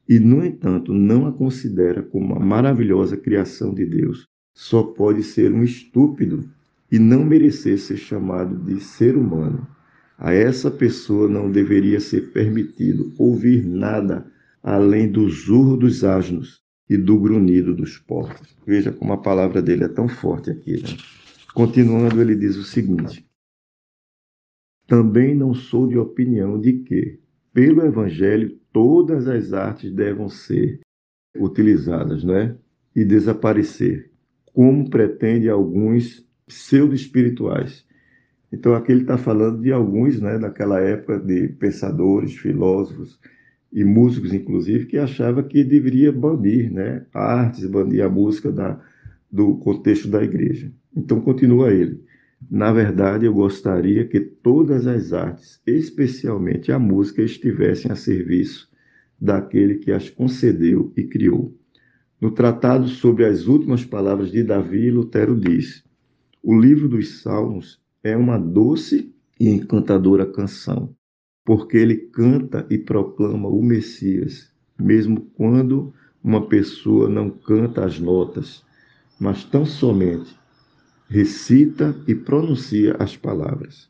e, 0.09 0.19
no 0.19 0.45
entanto, 0.45 0.93
não 0.93 1.27
a 1.27 1.33
considera 1.33 2.03
como 2.03 2.35
uma 2.35 2.41
maravilhosa 2.41 3.17
criação 3.17 3.73
de 3.73 3.87
Deus, 3.87 4.27
só 4.55 4.83
pode 4.83 5.23
ser 5.23 5.53
um 5.53 5.65
estúpido 5.65 6.49
e 6.91 6.99
não 6.99 7.25
merecer 7.25 7.79
ser 7.79 7.97
chamado 7.97 8.57
de 8.65 8.81
ser 8.81 9.17
humano. 9.17 9.67
A 10.17 10.33
essa 10.33 10.71
pessoa 10.71 11.29
não 11.29 11.51
deveria 11.51 11.99
ser 12.01 12.33
permitido 12.33 13.13
ouvir 13.19 13.65
nada 13.65 14.31
além 14.63 15.11
do 15.11 15.29
zurro 15.29 15.77
dos 15.77 16.05
asnos 16.05 16.63
e 16.89 16.97
do 16.97 17.19
grunhido 17.19 17.75
dos 17.75 17.99
porcos. 17.99 18.57
Veja 18.67 18.93
como 18.93 19.13
a 19.13 19.21
palavra 19.21 19.61
dele 19.61 19.85
é 19.85 19.89
tão 19.89 20.09
forte 20.09 20.51
aqui. 20.51 20.83
Né? 20.83 20.97
Continuando, 21.55 22.21
ele 22.21 22.37
diz 22.37 22.57
o 22.57 22.65
seguinte: 22.65 23.27
Também 24.87 25.35
não 25.35 25.53
sou 25.53 25.87
de 25.89 25.99
opinião 25.99 26.61
de 26.61 26.75
que, 26.75 27.19
pelo 27.53 27.85
Evangelho, 27.85 28.59
todas 28.73 29.27
as 29.27 29.53
artes 29.53 29.93
devem 29.93 30.29
ser 30.29 30.81
utilizadas 31.37 32.23
né? 32.23 32.57
e 32.95 33.05
desaparecer, 33.05 34.11
como 34.53 34.89
pretendem 34.89 35.49
alguns 35.49 36.25
pseudo-espirituais. 36.47 37.85
Então, 38.53 38.75
aqui 38.75 38.93
ele 38.93 39.03
está 39.03 39.19
falando 39.19 39.61
de 39.63 39.73
alguns, 39.73 40.21
né, 40.21 40.39
daquela 40.39 40.81
época, 40.81 41.19
de 41.19 41.49
pensadores, 41.49 42.37
filósofos 42.37 43.19
e 43.73 43.85
músicos, 43.85 44.33
inclusive, 44.33 44.87
que 44.87 44.99
achava 44.99 45.43
que 45.43 45.65
deveria 45.65 46.13
banir 46.13 46.73
né, 46.73 47.05
artes, 47.13 47.67
banir 47.67 48.05
a 48.05 48.09
música 48.09 48.53
da, 48.53 48.81
do 49.31 49.57
contexto 49.57 50.09
da 50.09 50.23
igreja. 50.23 50.73
Então, 50.97 51.21
continua 51.21 51.73
ele. 51.73 52.03
Na 52.51 52.73
verdade, 52.73 53.27
eu 53.27 53.33
gostaria 53.33 54.07
que 54.07 54.21
todas 54.21 54.87
as 54.87 55.13
artes, 55.13 55.61
especialmente 55.67 56.71
a 56.71 56.79
música, 56.79 57.23
estivessem 57.23 57.91
a 57.91 57.97
serviço 57.97 58.69
daquele 59.21 59.77
que 59.77 59.91
as 59.91 60.11
concedeu 60.11 60.93
e 60.97 61.05
criou. 61.05 61.57
No 62.21 62.31
tratado 62.31 62.89
sobre 62.89 63.25
as 63.25 63.47
últimas 63.47 63.85
palavras 63.85 64.31
de 64.31 64.43
Davi, 64.43 64.91
Lutero 64.91 65.39
diz: 65.39 65.85
O 66.43 66.59
livro 66.59 66.89
dos 66.89 67.23
Salmos 67.23 67.81
é 68.05 68.15
uma 68.15 68.39
doce 68.39 69.13
e 69.41 69.49
encantadora 69.49 70.27
canção, 70.27 70.95
porque 71.45 71.79
ele 71.79 71.97
canta 71.97 72.67
e 72.69 72.77
proclama 72.77 73.49
o 73.49 73.63
Messias, 73.63 74.53
mesmo 74.79 75.23
quando 75.35 75.93
uma 76.23 76.47
pessoa 76.47 77.09
não 77.09 77.31
canta 77.31 77.85
as 77.85 77.99
notas, 77.99 78.63
mas 79.19 79.43
tão 79.43 79.65
somente 79.65 80.37
recita 81.09 81.95
e 82.07 82.15
pronuncia 82.15 82.95
as 82.99 83.17
palavras. 83.17 83.89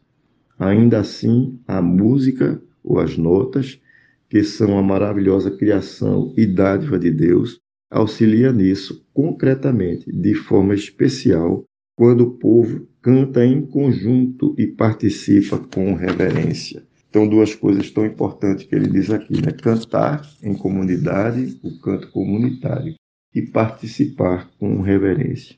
Ainda 0.58 1.00
assim, 1.00 1.58
a 1.66 1.82
música 1.82 2.62
ou 2.82 3.00
as 3.00 3.16
notas, 3.16 3.80
que 4.28 4.42
são 4.44 4.78
a 4.78 4.82
maravilhosa 4.82 5.50
criação 5.50 6.32
e 6.36 6.46
dádiva 6.46 6.98
de 6.98 7.10
Deus, 7.10 7.60
auxilia 7.90 8.52
nisso 8.52 9.04
concretamente, 9.12 10.10
de 10.12 10.34
forma 10.34 10.74
especial, 10.74 11.64
quando 11.96 12.22
o 12.22 12.30
povo 12.32 12.86
canta 13.00 13.44
em 13.44 13.64
conjunto 13.64 14.54
e 14.58 14.66
participa 14.66 15.58
com 15.58 15.94
reverência. 15.94 16.82
Então, 17.08 17.28
duas 17.28 17.54
coisas 17.54 17.90
tão 17.90 18.04
importantes 18.04 18.66
que 18.66 18.74
ele 18.74 18.88
diz 18.88 19.10
aqui, 19.10 19.34
né? 19.40 19.52
Cantar 19.52 20.28
em 20.42 20.54
comunidade, 20.54 21.58
o 21.62 21.78
canto 21.78 22.10
comunitário, 22.10 22.94
e 23.34 23.42
participar 23.42 24.50
com 24.58 24.80
reverência. 24.80 25.56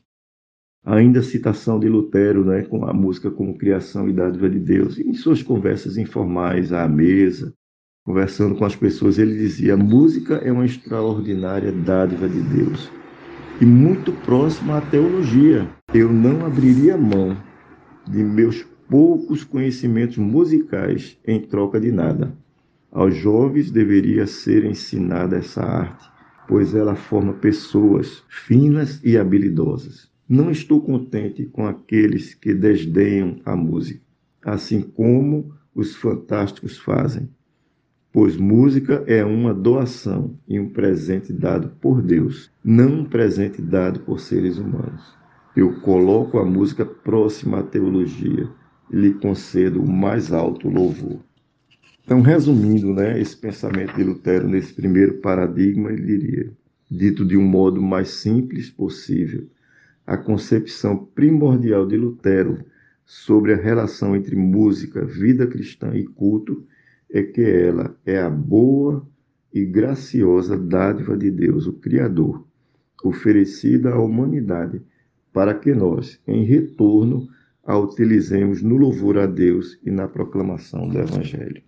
Ainda 0.85 1.19
a 1.19 1.23
citação 1.23 1.79
de 1.79 1.89
Lutero, 1.89 2.45
né, 2.45 2.63
com 2.63 2.85
a 2.85 2.93
música 2.93 3.29
como 3.29 3.57
criação 3.57 4.07
e 4.07 4.13
dádiva 4.13 4.49
de 4.49 4.59
Deus, 4.59 4.97
em 4.97 5.13
suas 5.13 5.43
conversas 5.43 5.97
informais 5.97 6.71
à 6.71 6.87
mesa, 6.87 7.53
conversando 8.05 8.55
com 8.55 8.63
as 8.63 8.75
pessoas, 8.75 9.19
ele 9.19 9.33
dizia: 9.37 9.73
a 9.73 9.77
música 9.77 10.35
é 10.35 10.51
uma 10.51 10.65
extraordinária 10.65 11.71
dádiva 11.71 12.29
de 12.29 12.41
Deus 12.41 12.89
e 13.59 13.65
muito 13.65 14.13
próxima 14.13 14.77
à 14.77 14.81
teologia. 14.81 15.69
Eu 15.99 16.13
não 16.13 16.45
abriria 16.45 16.95
mão 16.95 17.35
de 18.07 18.23
meus 18.23 18.61
poucos 18.87 19.43
conhecimentos 19.43 20.17
musicais 20.17 21.17
em 21.25 21.41
troca 21.41 21.79
de 21.79 21.91
nada. 21.91 22.37
Aos 22.91 23.15
jovens 23.15 23.71
deveria 23.71 24.27
ser 24.27 24.63
ensinada 24.63 25.37
essa 25.37 25.63
arte, 25.63 26.07
pois 26.47 26.75
ela 26.75 26.95
forma 26.95 27.33
pessoas 27.33 28.23
finas 28.29 29.01
e 29.03 29.17
habilidosas. 29.17 30.07
Não 30.29 30.51
estou 30.51 30.79
contente 30.81 31.45
com 31.45 31.65
aqueles 31.65 32.35
que 32.35 32.53
desdenham 32.53 33.41
a 33.43 33.55
música, 33.55 34.01
assim 34.43 34.81
como 34.81 35.51
os 35.73 35.95
fantásticos 35.95 36.77
fazem, 36.77 37.27
pois 38.13 38.37
música 38.37 39.03
é 39.07 39.25
uma 39.25 39.51
doação 39.51 40.37
e 40.47 40.59
um 40.59 40.69
presente 40.69 41.33
dado 41.33 41.69
por 41.81 42.03
Deus, 42.03 42.51
não 42.63 42.99
um 42.99 43.05
presente 43.05 43.59
dado 43.63 44.01
por 44.01 44.19
seres 44.19 44.59
humanos. 44.59 45.16
Eu 45.57 45.73
coloco 45.81 46.37
a 46.37 46.45
música 46.45 46.85
próxima 46.85 47.61
à 47.61 47.63
teologia 47.63 48.47
e 48.91 48.95
lhe 48.95 49.15
concedo 49.15 49.81
o 49.81 49.91
mais 49.91 50.31
alto 50.31 50.69
louvor. 50.69 51.19
Então, 52.03 52.21
resumindo 52.21 52.93
né, 52.93 53.19
esse 53.19 53.35
pensamento 53.35 53.95
de 53.95 54.03
Lutero 54.03 54.47
nesse 54.47 54.71
primeiro 54.71 55.15
paradigma, 55.15 55.91
ele 55.91 56.05
diria, 56.05 56.51
dito 56.91 57.25
de 57.25 57.35
um 57.35 57.43
modo 57.43 57.81
mais 57.81 58.09
simples 58.09 58.69
possível, 58.69 59.47
a 60.05 60.15
concepção 60.15 60.95
primordial 60.95 61.87
de 61.87 61.97
Lutero 61.97 62.63
sobre 63.03 63.51
a 63.51 63.57
relação 63.57 64.15
entre 64.15 64.35
música, 64.35 65.03
vida 65.03 65.47
cristã 65.47 65.89
e 65.95 66.05
culto 66.05 66.67
é 67.09 67.23
que 67.23 67.41
ela 67.41 67.97
é 68.05 68.19
a 68.19 68.29
boa 68.29 69.03
e 69.51 69.65
graciosa 69.65 70.55
dádiva 70.55 71.17
de 71.17 71.31
Deus, 71.31 71.65
o 71.65 71.73
Criador, 71.73 72.45
oferecida 73.03 73.89
à 73.95 73.99
humanidade, 73.99 74.83
para 75.37 75.53
que 75.53 75.71
nós, 75.71 76.19
em 76.27 76.43
retorno, 76.45 77.27
a 77.63 77.77
utilizemos 77.77 78.63
no 78.63 78.75
louvor 78.75 79.19
a 79.19 79.27
Deus 79.27 79.77
e 79.85 79.91
na 79.91 80.07
proclamação 80.07 80.89
do 80.89 80.97
Evangelho. 80.97 81.61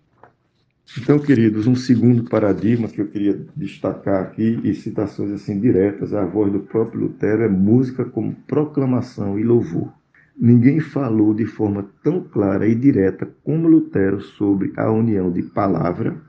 Então, 0.98 1.20
queridos, 1.20 1.68
um 1.68 1.76
segundo 1.76 2.24
paradigma 2.24 2.88
que 2.88 3.00
eu 3.00 3.06
queria 3.06 3.40
destacar 3.54 4.24
aqui, 4.24 4.58
e 4.64 4.74
citações 4.74 5.30
assim 5.30 5.60
diretas 5.60 6.12
à 6.12 6.24
voz 6.24 6.52
do 6.52 6.58
próprio 6.58 7.02
Lutero, 7.02 7.44
é 7.44 7.48
música 7.48 8.04
como 8.04 8.34
proclamação 8.44 9.38
e 9.38 9.44
louvor. 9.44 9.92
Ninguém 10.36 10.80
falou 10.80 11.32
de 11.32 11.46
forma 11.46 11.88
tão 12.02 12.24
clara 12.24 12.66
e 12.66 12.74
direta 12.74 13.24
como 13.44 13.68
Lutero 13.68 14.20
sobre 14.20 14.72
a 14.76 14.90
união 14.90 15.30
de 15.30 15.44
palavra 15.44 16.20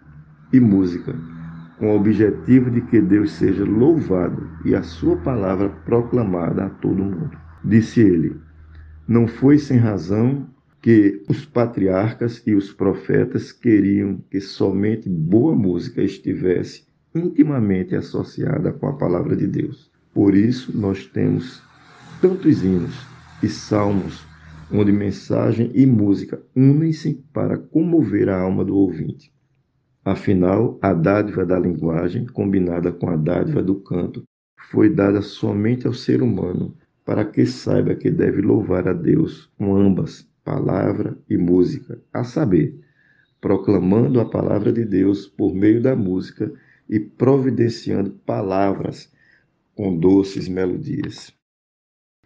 e 0.53 0.59
música, 0.59 1.15
com 1.81 1.93
o 1.93 1.95
objetivo 1.95 2.69
de 2.69 2.79
que 2.81 3.01
Deus 3.01 3.31
seja 3.31 3.65
louvado 3.65 4.47
e 4.63 4.75
a 4.75 4.83
sua 4.83 5.17
palavra 5.17 5.67
proclamada 5.67 6.65
a 6.65 6.69
todo 6.69 7.03
mundo. 7.03 7.35
Disse 7.65 8.01
ele: 8.01 8.39
Não 9.07 9.25
foi 9.25 9.57
sem 9.57 9.79
razão 9.79 10.47
que 10.79 11.23
os 11.27 11.43
patriarcas 11.43 12.43
e 12.45 12.53
os 12.53 12.71
profetas 12.71 13.51
queriam 13.51 14.19
que 14.29 14.39
somente 14.39 15.09
boa 15.09 15.55
música 15.55 16.03
estivesse 16.03 16.85
intimamente 17.15 17.95
associada 17.95 18.71
com 18.71 18.85
a 18.87 18.93
palavra 18.93 19.35
de 19.35 19.47
Deus. 19.47 19.89
Por 20.13 20.35
isso, 20.35 20.77
nós 20.77 21.07
temos 21.07 21.63
tantos 22.21 22.63
hinos 22.63 22.95
e 23.41 23.49
salmos 23.49 24.23
onde 24.71 24.91
mensagem 24.91 25.71
e 25.73 25.87
música 25.87 26.39
unem-se 26.55 27.25
para 27.33 27.57
comover 27.57 28.29
a 28.29 28.39
alma 28.39 28.63
do 28.63 28.75
ouvinte. 28.75 29.30
Afinal, 30.03 30.79
a 30.81 30.93
dádiva 30.93 31.45
da 31.45 31.59
linguagem, 31.59 32.25
combinada 32.25 32.91
com 32.91 33.07
a 33.09 33.15
dádiva 33.15 33.61
do 33.61 33.75
canto, 33.75 34.23
foi 34.71 34.89
dada 34.89 35.21
somente 35.21 35.85
ao 35.85 35.93
ser 35.93 36.23
humano, 36.23 36.75
para 37.05 37.23
que 37.23 37.45
saiba 37.45 37.93
que 37.93 38.09
deve 38.09 38.41
louvar 38.41 38.87
a 38.87 38.93
Deus 38.93 39.51
com 39.57 39.75
ambas, 39.75 40.27
palavra 40.43 41.15
e 41.29 41.37
música, 41.37 42.01
a 42.11 42.23
saber, 42.23 42.79
proclamando 43.39 44.19
a 44.19 44.25
palavra 44.25 44.71
de 44.71 44.83
Deus 44.85 45.27
por 45.27 45.53
meio 45.53 45.81
da 45.81 45.95
música 45.95 46.51
e 46.89 46.99
providenciando 46.99 48.11
palavras 48.25 49.11
com 49.75 49.95
doces 49.95 50.47
melodias. 50.47 51.31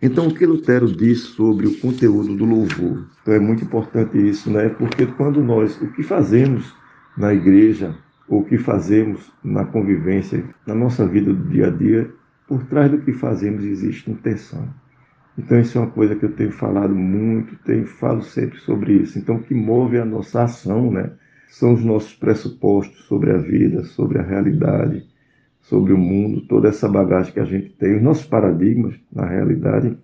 Então, 0.01 0.27
o 0.27 0.33
que 0.33 0.45
Lutero 0.45 0.91
diz 0.91 1.19
sobre 1.21 1.67
o 1.67 1.79
conteúdo 1.79 2.35
do 2.35 2.45
louvor? 2.45 3.09
Então, 3.21 3.33
é 3.33 3.39
muito 3.39 3.63
importante 3.63 4.17
isso, 4.17 4.49
né? 4.49 4.69
Porque 4.69 5.05
quando 5.05 5.41
nós, 5.43 5.81
o 5.81 5.91
que 5.91 6.03
fazemos 6.03 6.73
na 7.17 7.33
igreja, 7.33 7.95
ou 8.27 8.41
o 8.41 8.45
que 8.45 8.57
fazemos 8.57 9.31
na 9.43 9.65
convivência, 9.65 10.43
na 10.65 10.75
nossa 10.75 11.07
vida 11.07 11.33
do 11.33 11.49
dia 11.49 11.67
a 11.67 11.69
dia, 11.69 12.11
por 12.47 12.63
trás 12.65 12.91
do 12.91 13.01
que 13.01 13.13
fazemos 13.13 13.63
existe 13.63 14.09
intenção. 14.11 14.67
Então, 15.37 15.59
isso 15.59 15.77
é 15.77 15.81
uma 15.81 15.91
coisa 15.91 16.15
que 16.15 16.23
eu 16.23 16.33
tenho 16.33 16.51
falado 16.51 16.95
muito, 16.95 17.57
tenho, 17.65 17.85
falo 17.85 18.21
sempre 18.21 18.57
sobre 18.59 18.93
isso. 18.93 19.19
Então, 19.19 19.35
o 19.35 19.43
que 19.43 19.53
move 19.53 19.97
a 19.97 20.05
nossa 20.05 20.43
ação, 20.43 20.91
né? 20.91 21.11
São 21.49 21.73
os 21.73 21.83
nossos 21.83 22.13
pressupostos 22.13 23.05
sobre 23.05 23.31
a 23.31 23.37
vida, 23.37 23.83
sobre 23.83 24.17
a 24.17 24.23
realidade, 24.23 25.05
sobre 25.61 25.93
o 25.93 25.97
mundo, 25.97 26.47
toda 26.47 26.69
essa 26.69 26.87
bagagem 26.87 27.33
que 27.33 27.39
a 27.39 27.45
gente 27.45 27.69
tem, 27.71 27.97
os 27.97 28.01
nossos 28.01 28.25
paradigmas, 28.25 28.95
na 29.11 29.25
realidade, 29.25 29.97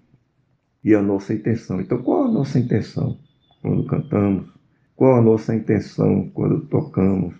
e 0.84 0.94
a 0.94 1.02
nossa 1.02 1.34
intenção. 1.34 1.80
Então, 1.80 2.02
qual 2.02 2.26
a 2.26 2.32
nossa 2.32 2.60
intenção 2.60 3.18
quando 3.62 3.86
cantamos? 3.86 4.61
Qual 5.02 5.16
a 5.16 5.22
nossa 5.24 5.56
intenção 5.56 6.30
quando 6.32 6.62
tocamos? 6.62 7.34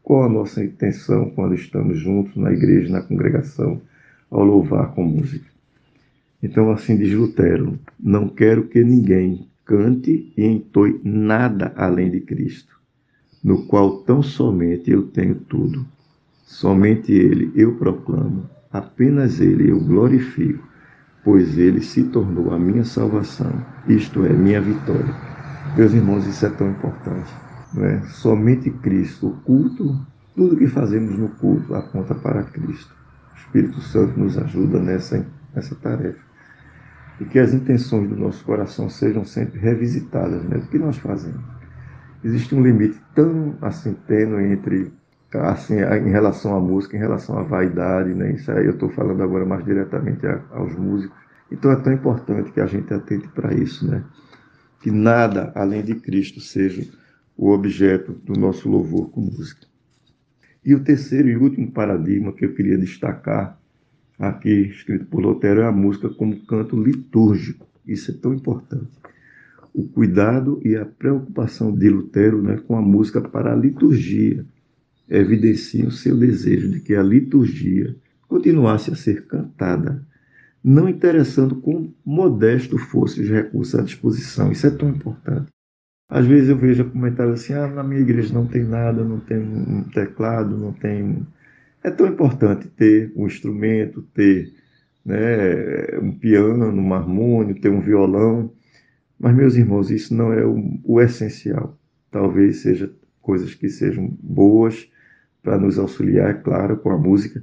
Qual 0.00 0.22
a 0.22 0.28
nossa 0.28 0.62
intenção 0.62 1.28
quando 1.30 1.56
estamos 1.56 1.98
juntos 1.98 2.36
na 2.36 2.52
igreja, 2.52 2.92
na 2.92 3.02
congregação, 3.02 3.82
ao 4.30 4.44
louvar 4.44 4.94
com 4.94 5.02
música? 5.02 5.50
Então, 6.40 6.70
assim 6.70 6.96
diz 6.96 7.12
Lutero: 7.12 7.76
não 7.98 8.28
quero 8.28 8.68
que 8.68 8.84
ninguém 8.84 9.48
cante 9.64 10.32
e 10.36 10.46
entoie 10.46 11.00
nada 11.02 11.72
além 11.74 12.12
de 12.12 12.20
Cristo, 12.20 12.78
no 13.42 13.66
qual 13.66 14.04
tão 14.04 14.22
somente 14.22 14.88
eu 14.92 15.02
tenho 15.08 15.34
tudo 15.34 15.84
Somente 16.44 17.12
Ele 17.12 17.50
eu 17.56 17.74
proclamo, 17.74 18.48
apenas 18.70 19.40
Ele 19.40 19.68
eu 19.68 19.80
glorifico, 19.80 20.64
pois 21.24 21.58
Ele 21.58 21.80
se 21.80 22.04
tornou 22.04 22.54
a 22.54 22.58
minha 22.60 22.84
salvação, 22.84 23.50
isto 23.88 24.24
é, 24.24 24.32
minha 24.32 24.60
vitória. 24.60 25.29
Meus 25.76 25.92
irmãos, 25.92 26.26
isso 26.26 26.44
é 26.44 26.50
tão 26.50 26.70
importante. 26.70 27.32
Não 27.72 27.84
é? 27.84 28.00
Somente 28.08 28.70
Cristo, 28.70 29.28
o 29.28 29.36
culto, 29.42 30.04
tudo 30.34 30.56
que 30.56 30.66
fazemos 30.66 31.16
no 31.16 31.28
culto 31.28 31.74
aponta 31.74 32.14
para 32.14 32.42
Cristo. 32.42 32.92
O 33.32 33.38
Espírito 33.38 33.80
Santo 33.80 34.18
nos 34.18 34.36
ajuda 34.36 34.80
nessa, 34.80 35.24
nessa 35.54 35.74
tarefa. 35.76 36.18
E 37.20 37.24
que 37.24 37.38
as 37.38 37.54
intenções 37.54 38.08
do 38.08 38.16
nosso 38.16 38.44
coração 38.44 38.88
sejam 38.88 39.24
sempre 39.24 39.60
revisitadas, 39.60 40.42
né? 40.44 40.56
O 40.56 40.66
que 40.66 40.78
nós 40.78 40.96
fazemos? 40.98 41.42
Existe 42.24 42.54
um 42.54 42.62
limite 42.62 43.00
tão 43.14 43.56
assim 43.62 43.94
tênue 44.06 44.52
entre 44.52 44.92
assim, 45.32 45.76
em 45.76 46.10
relação 46.10 46.56
à 46.56 46.60
música, 46.60 46.96
em 46.96 47.00
relação 47.00 47.38
à 47.38 47.42
vaidade, 47.42 48.12
né? 48.12 48.32
Isso 48.32 48.50
aí 48.50 48.64
eu 48.64 48.72
estou 48.72 48.88
falando 48.88 49.22
agora 49.22 49.46
mais 49.46 49.64
diretamente 49.64 50.26
aos 50.50 50.74
músicos. 50.74 51.16
Então 51.52 51.70
é 51.70 51.76
tão 51.76 51.92
importante 51.92 52.50
que 52.50 52.60
a 52.60 52.66
gente 52.66 52.92
atente 52.92 53.28
para 53.28 53.54
isso, 53.54 53.88
né? 53.88 54.02
Que 54.80 54.90
nada 54.90 55.52
além 55.54 55.82
de 55.84 55.94
Cristo 55.94 56.40
seja 56.40 56.86
o 57.36 57.50
objeto 57.50 58.12
do 58.12 58.38
nosso 58.38 58.68
louvor 58.68 59.10
com 59.10 59.20
música. 59.20 59.66
E 60.64 60.74
o 60.74 60.84
terceiro 60.84 61.28
e 61.28 61.36
último 61.36 61.70
paradigma 61.70 62.32
que 62.32 62.44
eu 62.44 62.54
queria 62.54 62.76
destacar 62.76 63.58
aqui, 64.18 64.68
escrito 64.68 65.06
por 65.06 65.20
Lutero, 65.20 65.62
é 65.62 65.66
a 65.66 65.72
música 65.72 66.10
como 66.10 66.44
canto 66.44 66.80
litúrgico. 66.80 67.66
Isso 67.86 68.10
é 68.10 68.14
tão 68.14 68.34
importante. 68.34 68.90
O 69.72 69.84
cuidado 69.84 70.60
e 70.64 70.76
a 70.76 70.84
preocupação 70.84 71.74
de 71.74 71.88
Lutero 71.88 72.42
né, 72.42 72.58
com 72.66 72.76
a 72.76 72.82
música 72.82 73.20
para 73.20 73.52
a 73.52 73.56
liturgia 73.56 74.44
evidenciam 75.08 75.88
o 75.88 75.92
seu 75.92 76.16
desejo 76.16 76.68
de 76.70 76.80
que 76.80 76.94
a 76.94 77.02
liturgia 77.02 77.96
continuasse 78.28 78.90
a 78.90 78.94
ser 78.94 79.26
cantada, 79.26 80.06
não 80.62 80.88
interessando 80.88 81.56
quão 81.56 81.92
modesto 82.04 82.78
fosse 82.78 83.20
os 83.20 83.28
recursos 83.28 83.74
à 83.74 83.82
disposição. 83.82 84.52
Isso 84.52 84.66
é 84.66 84.70
tão 84.70 84.88
importante. 84.88 85.48
Às 86.08 86.26
vezes 86.26 86.48
eu 86.48 86.56
vejo 86.56 86.90
comentários 86.90 87.40
assim: 87.40 87.54
ah, 87.54 87.68
na 87.68 87.82
minha 87.82 88.00
igreja 88.00 88.34
não 88.34 88.46
tem 88.46 88.64
nada, 88.64 89.04
não 89.04 89.20
tem 89.20 89.38
um 89.38 89.84
teclado, 89.84 90.56
não 90.56 90.72
tem. 90.72 91.26
É 91.82 91.90
tão 91.90 92.06
importante 92.06 92.68
ter 92.68 93.12
um 93.16 93.26
instrumento, 93.26 94.02
ter 94.14 94.52
né, 95.04 95.98
um 95.98 96.12
piano, 96.12 96.66
um 96.66 96.94
harmônio, 96.94 97.60
ter 97.60 97.70
um 97.70 97.80
violão. 97.80 98.52
Mas, 99.18 99.34
meus 99.34 99.54
irmãos, 99.54 99.90
isso 99.90 100.14
não 100.14 100.32
é 100.32 100.44
o, 100.44 100.78
o 100.84 101.00
essencial. 101.00 101.78
Talvez 102.10 102.58
seja 102.58 102.92
coisas 103.22 103.54
que 103.54 103.68
sejam 103.68 104.08
boas, 104.22 104.90
para 105.42 105.58
nos 105.58 105.78
auxiliar, 105.78 106.30
é 106.30 106.34
claro, 106.34 106.76
com 106.76 106.90
a 106.90 106.98
música, 106.98 107.42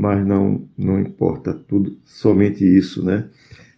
mas 0.00 0.26
não, 0.26 0.66
não 0.78 0.98
importa 0.98 1.52
tudo, 1.52 1.94
somente 2.06 2.64
isso, 2.64 3.04
né? 3.04 3.28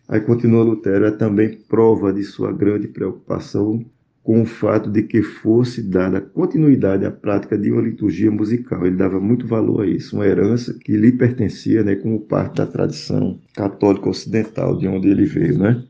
Aí 0.09 0.21
continua 0.21 0.63
Lutero, 0.63 1.05
é 1.05 1.11
também 1.11 1.59
prova 1.69 2.13
de 2.13 2.23
sua 2.23 2.53
grande 2.53 2.87
preocupação 2.87 3.85
com 4.23 4.43
o 4.43 4.47
fato 4.47 4.89
de 4.89 5.03
que 5.03 5.21
fosse 5.21 5.83
dada 5.83 6.21
continuidade 6.21 7.05
à 7.05 7.11
prática 7.11 7.59
de 7.59 7.73
uma 7.73 7.83
liturgia 7.83 8.31
musical. 8.31 8.87
Ele 8.87 8.95
dava 8.95 9.19
muito 9.19 9.49
valor 9.49 9.83
a 9.83 9.87
isso, 9.87 10.15
uma 10.15 10.25
herança 10.25 10.73
que 10.75 10.97
lhe 10.97 11.11
pertencia 11.11 11.83
né, 11.83 11.97
como 11.97 12.21
parte 12.21 12.59
da 12.59 12.67
tradição 12.69 13.41
católica 13.53 14.09
ocidental, 14.09 14.79
de 14.79 14.87
onde 14.87 15.09
ele 15.09 15.25
veio. 15.25 15.59
Né? 15.59 15.83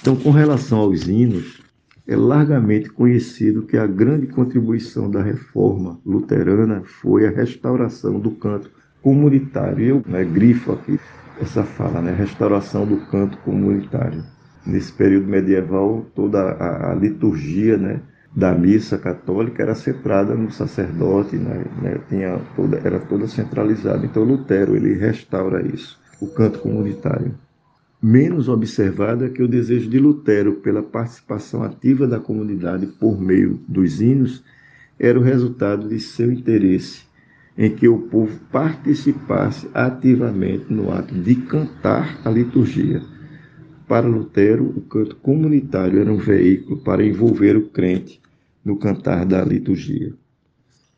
Então, 0.00 0.14
com 0.14 0.30
relação 0.30 0.78
aos 0.78 1.08
hinos, 1.08 1.60
é 2.06 2.14
largamente 2.14 2.88
conhecido 2.90 3.66
que 3.66 3.76
a 3.76 3.88
grande 3.88 4.28
contribuição 4.28 5.10
da 5.10 5.20
reforma 5.20 6.00
luterana 6.06 6.84
foi 6.84 7.26
a 7.26 7.30
restauração 7.30 8.20
do 8.20 8.30
canto 8.30 8.77
comunitário. 9.08 9.86
Eu 9.86 10.02
né, 10.06 10.22
grifo 10.22 10.72
aqui 10.72 11.00
essa 11.40 11.62
fala, 11.62 12.02
né, 12.02 12.12
restauração 12.12 12.84
do 12.84 12.98
canto 13.06 13.38
comunitário. 13.38 14.22
Nesse 14.66 14.92
período 14.92 15.26
medieval, 15.26 16.04
toda 16.14 16.38
a, 16.40 16.92
a 16.92 16.94
liturgia 16.94 17.78
né, 17.78 18.00
da 18.36 18.52
missa 18.54 18.98
católica 18.98 19.62
era 19.62 19.74
centrada 19.74 20.34
no 20.34 20.50
sacerdote, 20.50 21.36
né, 21.36 21.64
né, 21.80 21.98
tinha 22.10 22.38
toda, 22.54 22.78
era 22.84 22.98
toda 22.98 23.26
centralizada. 23.26 24.04
Então 24.04 24.22
Lutero 24.24 24.76
ele 24.76 24.92
restaura 24.92 25.66
isso, 25.66 25.98
o 26.20 26.26
canto 26.26 26.58
comunitário 26.58 27.32
menos 28.00 28.48
observado 28.48 29.24
é 29.24 29.28
que 29.28 29.42
o 29.42 29.48
desejo 29.48 29.90
de 29.90 29.98
Lutero 29.98 30.52
pela 30.60 30.84
participação 30.84 31.64
ativa 31.64 32.06
da 32.06 32.20
comunidade 32.20 32.86
por 32.86 33.20
meio 33.20 33.58
dos 33.66 34.00
hinos 34.00 34.44
era 35.00 35.18
o 35.18 35.22
resultado 35.22 35.88
de 35.88 35.98
seu 35.98 36.30
interesse 36.30 37.07
em 37.58 37.74
que 37.74 37.88
o 37.88 37.98
povo 37.98 38.38
participasse 38.52 39.68
ativamente 39.74 40.72
no 40.72 40.92
ato 40.92 41.12
de 41.12 41.34
cantar 41.34 42.20
a 42.24 42.30
liturgia. 42.30 43.02
Para 43.88 44.06
Lutero, 44.06 44.64
o 44.64 44.80
canto 44.82 45.16
comunitário 45.16 46.00
era 46.00 46.12
um 46.12 46.18
veículo 46.18 46.76
para 46.78 47.04
envolver 47.04 47.56
o 47.56 47.68
crente 47.68 48.20
no 48.64 48.76
cantar 48.76 49.26
da 49.26 49.44
liturgia. 49.44 50.14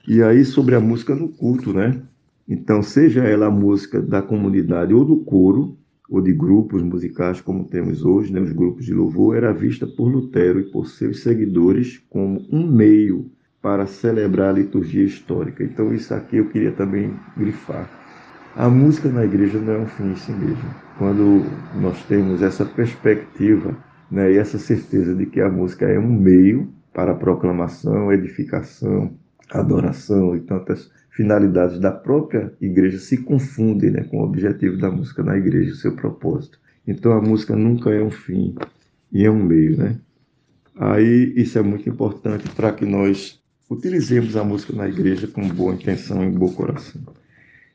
E 0.07 0.23
aí 0.23 0.45
sobre 0.45 0.75
a 0.75 0.81
música 0.81 1.15
no 1.15 1.29
culto, 1.29 1.73
né? 1.73 2.03
Então, 2.47 2.83
seja 2.83 3.23
ela 3.25 3.47
a 3.47 3.51
música 3.51 4.03
da 4.03 4.21
comunidade 4.21 4.93
ou 4.93 5.05
do 5.05 5.17
coro, 5.19 5.79
ou 6.11 6.21
de 6.21 6.33
grupos 6.33 6.83
musicais 6.83 7.41
como 7.41 7.65
temos 7.65 8.05
hoje, 8.05 8.33
né, 8.33 8.41
os 8.41 8.53
grupos 8.53 8.85
de 8.85 8.93
louvor, 8.93 9.37
era 9.37 9.53
vista 9.53 9.87
por 9.87 10.09
Lutero 10.09 10.59
e 10.59 10.65
por 10.65 10.89
seus 10.89 11.21
seguidores 11.21 12.03
como 12.11 12.45
um 12.51 12.67
meio 12.67 13.31
para 13.63 13.87
celebrar 13.87 14.51
a 14.51 14.59
liturgia 14.59 15.05
histórica. 15.05 15.63
Então 15.63 15.93
isso 15.93 16.15
aqui 16.15 16.37
eu 16.37 16.49
queria 16.49 16.73
também 16.73 17.15
grifar. 17.37 17.89
A 18.57 18.69
música 18.69 19.09
na 19.09 19.25
igreja 19.25 19.59
não 19.59 19.73
é 19.75 19.79
um 19.79 19.87
fim 19.87 20.11
em 20.11 20.17
si 20.17 20.33
mesmo. 20.33 20.75
Quando 20.99 21.45
nós 21.81 22.03
temos 22.05 22.43
essa 22.43 22.65
perspectiva 22.65 23.77
né, 24.11 24.33
e 24.33 24.39
essa 24.39 24.59
certeza 24.59 25.15
de 25.15 25.27
que 25.27 25.41
a 25.41 25.49
música 25.49 25.87
é 25.87 25.99
um 25.99 26.13
meio 26.13 26.69
para 26.93 27.15
proclamação, 27.15 28.13
edificação, 28.13 29.15
adoração 29.51 30.37
e 30.37 30.41
tantas 30.41 30.91
finalidades 31.11 31.79
da 31.79 31.93
própria 31.93 32.53
igreja 32.61 32.99
se 32.99 33.19
confundem 33.19 33.91
né, 33.91 34.05
com 34.05 34.19
o 34.19 34.25
objetivo 34.25 34.77
da 34.79 34.91
música 34.91 35.23
na 35.23 35.37
igreja, 35.37 35.75
seu 35.75 35.93
propósito. 35.93 36.59
Então 36.87 37.13
a 37.13 37.21
música 37.21 37.55
nunca 37.55 37.91
é 37.91 38.03
um 38.03 38.11
fim 38.11 38.55
e 39.13 39.25
é 39.25 39.31
um 39.31 39.43
meio, 39.43 39.77
né? 39.77 39.97
Aí 40.77 41.33
isso 41.37 41.59
é 41.59 41.63
muito 41.63 41.89
importante 41.89 42.49
para 42.51 42.73
que 42.73 42.87
nós 42.87 43.40
utilizemos 43.71 44.37
a 44.37 44.43
música 44.43 44.73
na 44.73 44.89
igreja 44.89 45.29
com 45.29 45.49
boa 45.49 45.73
intenção 45.73 46.25
e 46.25 46.29
bom 46.29 46.53
coração. 46.53 47.01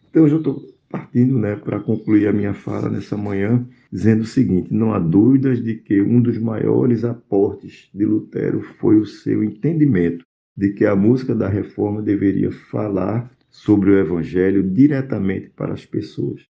Então 0.09 0.27
eu 0.27 0.37
estou 0.37 0.61
partindo 0.89 1.39
né, 1.39 1.55
para 1.55 1.79
concluir 1.79 2.27
a 2.27 2.33
minha 2.33 2.53
fala 2.53 2.89
nessa 2.89 3.17
manhã, 3.17 3.65
dizendo 3.91 4.23
o 4.23 4.27
seguinte: 4.27 4.73
não 4.73 4.93
há 4.93 4.99
dúvidas 4.99 5.63
de 5.63 5.75
que 5.75 6.01
um 6.01 6.21
dos 6.21 6.37
maiores 6.37 7.05
aportes 7.05 7.89
de 7.93 8.05
Lutero 8.05 8.61
foi 8.79 8.99
o 8.99 9.05
seu 9.05 9.43
entendimento 9.43 10.25
de 10.55 10.73
que 10.73 10.85
a 10.85 10.95
música 10.95 11.33
da 11.33 11.47
reforma 11.47 12.01
deveria 12.01 12.51
falar 12.51 13.31
sobre 13.49 13.91
o 13.91 13.97
evangelho 13.97 14.61
diretamente 14.61 15.49
para 15.49 15.73
as 15.73 15.85
pessoas. 15.85 16.43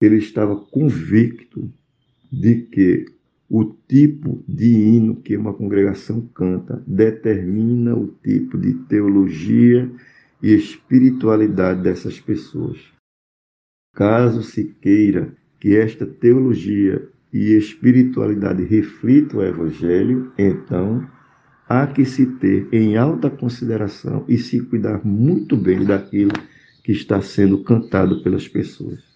Ele 0.00 0.16
estava 0.16 0.56
convicto 0.56 1.72
de 2.30 2.62
que 2.62 3.06
o 3.54 3.66
tipo 3.86 4.42
de 4.48 4.72
hino 4.72 5.16
que 5.16 5.36
uma 5.36 5.52
congregação 5.52 6.26
canta 6.34 6.82
determina 6.86 7.94
o 7.94 8.08
tipo 8.24 8.56
de 8.56 8.72
teologia 8.88 9.92
e 10.42 10.54
espiritualidade 10.54 11.82
dessas 11.82 12.18
pessoas. 12.18 12.78
Caso 13.94 14.42
se 14.42 14.64
queira 14.80 15.36
que 15.60 15.76
esta 15.76 16.06
teologia 16.06 17.06
e 17.30 17.52
espiritualidade 17.52 18.64
reflitam 18.64 19.40
o 19.40 19.44
Evangelho, 19.44 20.32
então 20.38 21.06
há 21.68 21.86
que 21.86 22.06
se 22.06 22.24
ter 22.24 22.66
em 22.72 22.96
alta 22.96 23.28
consideração 23.28 24.24
e 24.26 24.38
se 24.38 24.62
cuidar 24.62 25.04
muito 25.04 25.58
bem 25.58 25.84
daquilo 25.84 26.32
que 26.82 26.92
está 26.92 27.20
sendo 27.20 27.62
cantado 27.62 28.22
pelas 28.22 28.48
pessoas. 28.48 29.11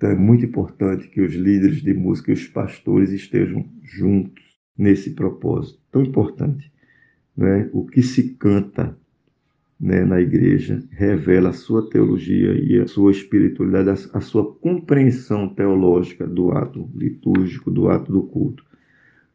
Então 0.00 0.12
é 0.12 0.16
muito 0.16 0.46
importante 0.46 1.08
que 1.08 1.20
os 1.20 1.34
líderes 1.34 1.82
de 1.82 1.92
música 1.92 2.30
e 2.30 2.34
os 2.34 2.46
pastores 2.46 3.10
estejam 3.10 3.66
juntos 3.82 4.42
nesse 4.76 5.10
propósito 5.10 5.78
tão 5.92 6.02
importante. 6.02 6.72
Né? 7.36 7.68
O 7.70 7.84
que 7.84 8.02
se 8.02 8.30
canta 8.30 8.96
né, 9.78 10.02
na 10.02 10.18
igreja 10.18 10.82
revela 10.90 11.50
a 11.50 11.52
sua 11.52 11.86
teologia 11.90 12.54
e 12.64 12.80
a 12.80 12.86
sua 12.86 13.10
espiritualidade, 13.10 13.90
a, 13.90 14.16
a 14.16 14.20
sua 14.22 14.54
compreensão 14.54 15.46
teológica 15.50 16.26
do 16.26 16.50
ato 16.50 16.88
litúrgico, 16.94 17.70
do 17.70 17.90
ato 17.90 18.10
do 18.10 18.22
culto. 18.22 18.64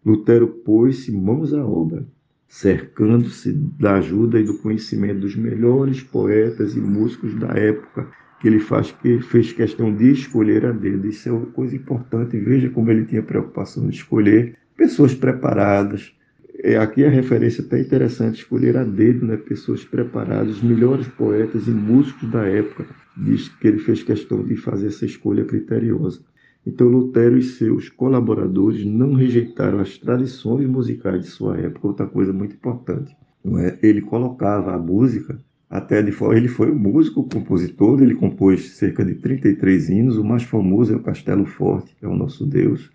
Lutero 0.03 0.47
pôs-se 0.47 1.11
mãos 1.11 1.53
à 1.53 1.63
obra, 1.63 2.07
cercando-se 2.47 3.53
da 3.53 3.97
ajuda 3.97 4.39
e 4.39 4.43
do 4.43 4.57
conhecimento 4.57 5.19
dos 5.19 5.35
melhores 5.35 6.01
poetas 6.01 6.75
e 6.75 6.79
músicos 6.79 7.35
da 7.35 7.49
época 7.49 8.09
que 8.39 8.47
ele 8.47 8.59
faz 8.59 8.91
que 8.91 9.19
fez 9.21 9.53
questão 9.53 9.93
de 9.93 10.11
escolher 10.11 10.65
a 10.65 10.71
dedo. 10.71 11.07
Isso 11.07 11.29
é 11.29 11.31
uma 11.31 11.45
coisa 11.47 11.75
importante. 11.75 12.37
Veja 12.37 12.69
como 12.69 12.91
ele 12.91 13.05
tinha 13.05 13.23
preocupação 13.23 13.87
de 13.87 13.95
escolher 13.95 14.55
pessoas 14.75 15.13
preparadas. 15.13 16.13
É, 16.59 16.77
aqui 16.77 17.03
a 17.03 17.09
referência 17.09 17.63
até 17.63 17.79
interessante, 17.79 18.39
escolher 18.39 18.77
a 18.77 18.83
dedo, 18.83 19.25
né? 19.25 19.37
pessoas 19.37 19.83
preparadas, 19.83 20.57
os 20.57 20.63
melhores 20.63 21.07
poetas 21.07 21.67
e 21.67 21.71
músicos 21.71 22.29
da 22.31 22.45
época. 22.45 22.85
Diz 23.17 23.49
que 23.49 23.67
ele 23.67 23.79
fez 23.79 24.03
questão 24.03 24.43
de 24.43 24.55
fazer 24.55 24.87
essa 24.87 25.05
escolha 25.05 25.45
criteriosa. 25.45 26.21
Então 26.65 26.87
Lutero 26.87 27.37
e 27.37 27.43
seus 27.43 27.89
colaboradores 27.89 28.83
não 28.85 29.13
rejeitaram 29.13 29.79
as 29.79 29.97
tradições 29.97 30.67
musicais 30.67 31.23
de 31.23 31.29
sua 31.29 31.57
época, 31.57 31.87
outra 31.87 32.07
coisa 32.07 32.33
muito 32.33 32.55
importante. 32.55 33.15
É? 33.59 33.77
Ele 33.83 34.01
colocava 34.01 34.73
a 34.73 34.79
música 34.79 35.39
até 35.69 36.11
foi, 36.11 36.37
ele 36.37 36.47
foi 36.47 36.71
músico, 36.71 37.27
compositor, 37.27 38.01
ele 38.01 38.15
compôs 38.15 38.77
cerca 38.77 39.03
de 39.03 39.15
33 39.15 39.89
hinos, 39.89 40.17
o 40.17 40.23
mais 40.23 40.43
famoso 40.43 40.93
é 40.93 40.95
o 40.95 41.01
Castelo 41.01 41.45
Forte, 41.45 41.95
que 41.95 42.05
é 42.05 42.07
o 42.07 42.15
nosso 42.15 42.45
Deus, 42.45 42.91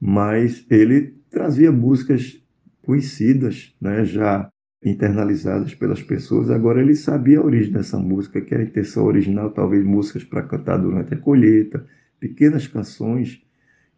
mas 0.00 0.64
ele 0.70 1.14
trazia 1.30 1.70
músicas 1.70 2.40
conhecidas, 2.84 3.74
né, 3.80 4.04
já 4.04 4.48
internalizadas 4.84 5.74
pelas 5.74 6.02
pessoas. 6.02 6.50
Agora 6.50 6.80
ele 6.82 6.94
sabia 6.94 7.38
a 7.38 7.44
origem 7.44 7.72
dessa 7.72 7.98
música, 7.98 8.40
que 8.40 8.52
era 8.52 8.62
a 8.62 8.66
intenção 8.66 9.04
original, 9.04 9.50
talvez 9.50 9.84
músicas 9.84 10.24
para 10.24 10.42
cantar 10.42 10.76
durante 10.76 11.14
a 11.14 11.16
colheita, 11.16 11.86
pequenas 12.20 12.66
canções 12.66 13.42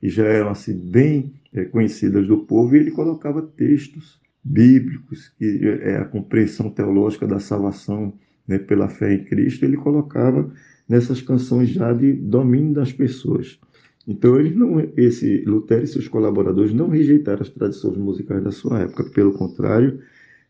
que 0.01 0.09
já 0.09 0.25
eram 0.25 0.51
assim 0.51 0.75
bem 0.75 1.33
é, 1.53 1.65
conhecidas 1.65 2.27
do 2.27 2.39
povo, 2.39 2.77
e 2.77 2.79
ele 2.79 2.91
colocava 2.91 3.43
textos 3.43 4.21
bíblicos, 4.47 5.33
que 5.39 5.61
é 5.83 5.97
a 5.97 6.05
compreensão 6.05 6.71
teológica 6.71 7.27
da 7.27 7.41
salvação 7.41 8.13
né, 8.47 8.59
pela 8.59 8.89
fé 8.89 9.15
em 9.15 9.25
Cristo, 9.25 9.65
ele 9.65 9.77
colocava 9.77 10.49
nessas 10.89 11.21
canções 11.21 11.71
já 11.71 11.93
de 11.93 12.13
domínio 12.13 12.75
das 12.75 12.93
pessoas. 12.93 13.59
Então, 14.07 14.39
eles 14.39 14.57
não, 14.57 14.79
esse 14.97 15.43
Lutero 15.45 15.83
e 15.83 15.89
seus 15.89 16.07
colaboradores 16.07 16.73
não 16.73 16.89
rejeitaram 16.89 17.43
as 17.43 17.49
tradições 17.49 17.97
musicais 17.97 18.43
da 18.45 18.53
sua 18.53 18.83
época, 18.83 19.03
pelo 19.11 19.33
contrário, 19.33 20.01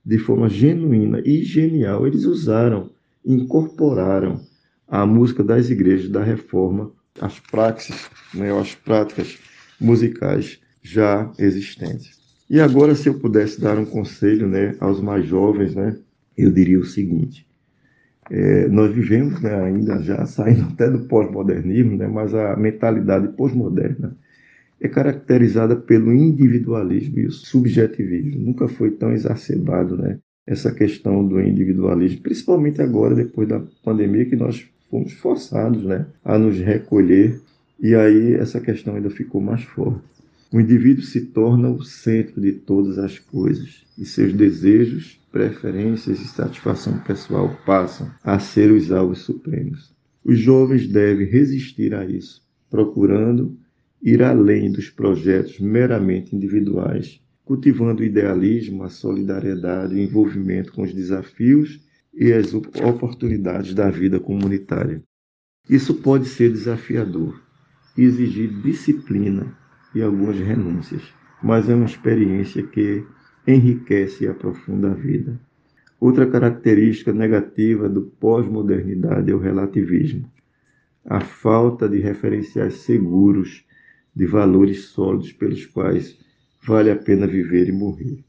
de 0.05 0.19
forma 0.19 0.49
genuína 0.49 1.23
e 1.25 1.43
genial, 1.43 2.07
eles 2.07 2.25
usaram, 2.27 2.91
incorporaram 3.25 4.41
a 4.87 5.07
música 5.07 5.43
das 5.43 5.71
igrejas 5.71 6.11
da 6.11 6.23
Reforma, 6.23 6.93
as 7.19 7.41
praxis, 7.41 8.11
né, 8.35 8.53
as 8.61 8.75
práticas 8.75 9.39
musicais 9.81 10.61
já 10.83 11.33
existentes. 11.39 12.26
E 12.49 12.61
agora, 12.61 12.95
se 12.95 13.09
eu 13.09 13.19
pudesse 13.19 13.61
dar 13.61 13.79
um 13.79 13.85
conselho 13.85 14.47
né, 14.47 14.77
aos 14.79 15.01
mais 15.01 15.27
jovens, 15.27 15.75
né, 15.75 15.97
eu 16.37 16.51
diria 16.53 16.79
o 16.79 16.85
seguinte: 16.85 17.47
é, 18.31 18.69
nós 18.69 18.95
vivemos 18.95 19.41
né, 19.41 19.55
ainda 19.55 20.01
já 20.01 20.25
saindo 20.27 20.65
até 20.73 20.89
do 20.89 21.01
pós-modernismo, 21.07 21.97
né, 21.97 22.07
mas 22.07 22.35
a 22.35 22.57
mentalidade 22.57 23.29
pós-moderna 23.37 24.17
é 24.81 24.89
caracterizada 24.89 25.75
pelo 25.75 26.13
individualismo 26.13 27.19
e 27.19 27.27
o 27.27 27.33
subjetivismo. 27.33 28.41
Nunca 28.41 28.69
foi 28.69 28.91
tão 28.91 29.13
exacerbado 29.13 29.97
né, 29.97 30.19
essa 30.47 30.73
questão 30.73 31.27
do 31.27 31.41
individualismo, 31.41 32.21
principalmente 32.23 32.81
agora, 32.81 33.15
depois 33.15 33.49
da 33.49 33.61
pandemia, 33.83 34.27
que 34.27 34.37
nós 34.37 34.69
fomos 34.91 35.13
forçados 35.15 35.85
né, 35.85 36.07
a 36.25 36.39
nos 36.39 36.59
recolher, 36.59 37.41
e 37.81 37.95
aí 37.95 38.35
essa 38.35 38.61
questão 38.61 38.95
ainda 38.95 39.11
ficou 39.11 39.41
mais 39.41 39.63
forte. 39.63 40.16
O 40.53 40.61
indivíduo 40.61 41.03
se 41.03 41.23
torna 41.23 41.69
o 41.69 41.83
centro 41.83 42.41
de 42.41 42.53
todas 42.53 42.99
as 42.99 43.19
coisas 43.19 43.85
e 43.99 44.05
seus 44.05 44.33
desejos, 44.33 45.21
preferências 45.33 46.21
e 46.21 46.29
satisfação 46.29 46.99
pessoal 47.01 47.59
passam 47.67 48.09
a 48.23 48.39
ser 48.39 48.71
os 48.71 48.93
alvos 48.93 49.19
supremos. 49.19 49.93
Os 50.25 50.39
jovens 50.39 50.87
devem 50.87 51.27
resistir 51.27 51.93
a 51.95 52.07
isso, 52.07 52.43
procurando 52.71 53.59
ir 54.01 54.23
além 54.23 54.71
dos 54.71 54.89
projetos 54.89 55.59
meramente 55.59 56.35
individuais, 56.37 57.21
cultivando 57.45 58.03
o 58.03 58.05
idealismo, 58.05 58.85
a 58.85 58.89
solidariedade, 58.89 59.95
o 59.95 59.99
envolvimento 59.99 60.73
com 60.73 60.83
os 60.83 60.95
desafios 60.95 61.81
e 62.15 62.33
as 62.33 62.55
oportunidades 62.55 63.75
da 63.75 63.91
vida 63.91 64.21
comunitária. 64.21 65.03
Isso 65.69 65.95
pode 65.95 66.29
ser 66.29 66.53
desafiador 66.53 67.43
e 67.99 68.03
exigir 68.03 68.49
disciplina 68.63 69.66
e 69.97 70.03
algumas 70.03 70.39
renúncias, 70.39 71.03
mas 71.43 71.71
é 71.71 71.75
uma 71.75 71.87
experiência 71.87 72.63
que 72.63 73.03
enriquece 73.47 74.25
e 74.25 74.29
aprofunda 74.29 74.91
a 74.91 74.95
vida. 74.95 75.41
Outra 75.99 76.27
característica 76.27 77.15
negativa 77.15 77.89
do 77.89 78.03
pós-modernidade 78.03 79.31
é 79.31 79.35
o 79.35 79.39
relativismo, 79.39 80.31
a 81.03 81.21
falta 81.21 81.89
de 81.89 81.99
referenciais 81.99 82.75
seguros 82.75 83.65
de 84.15 84.27
valores 84.27 84.89
sólidos 84.89 85.33
pelos 85.33 85.65
quais 85.65 86.19
vale 86.67 86.91
a 86.91 86.97
pena 86.97 87.27
viver 87.27 87.67
e 87.67 87.73
morrer. 87.73 88.23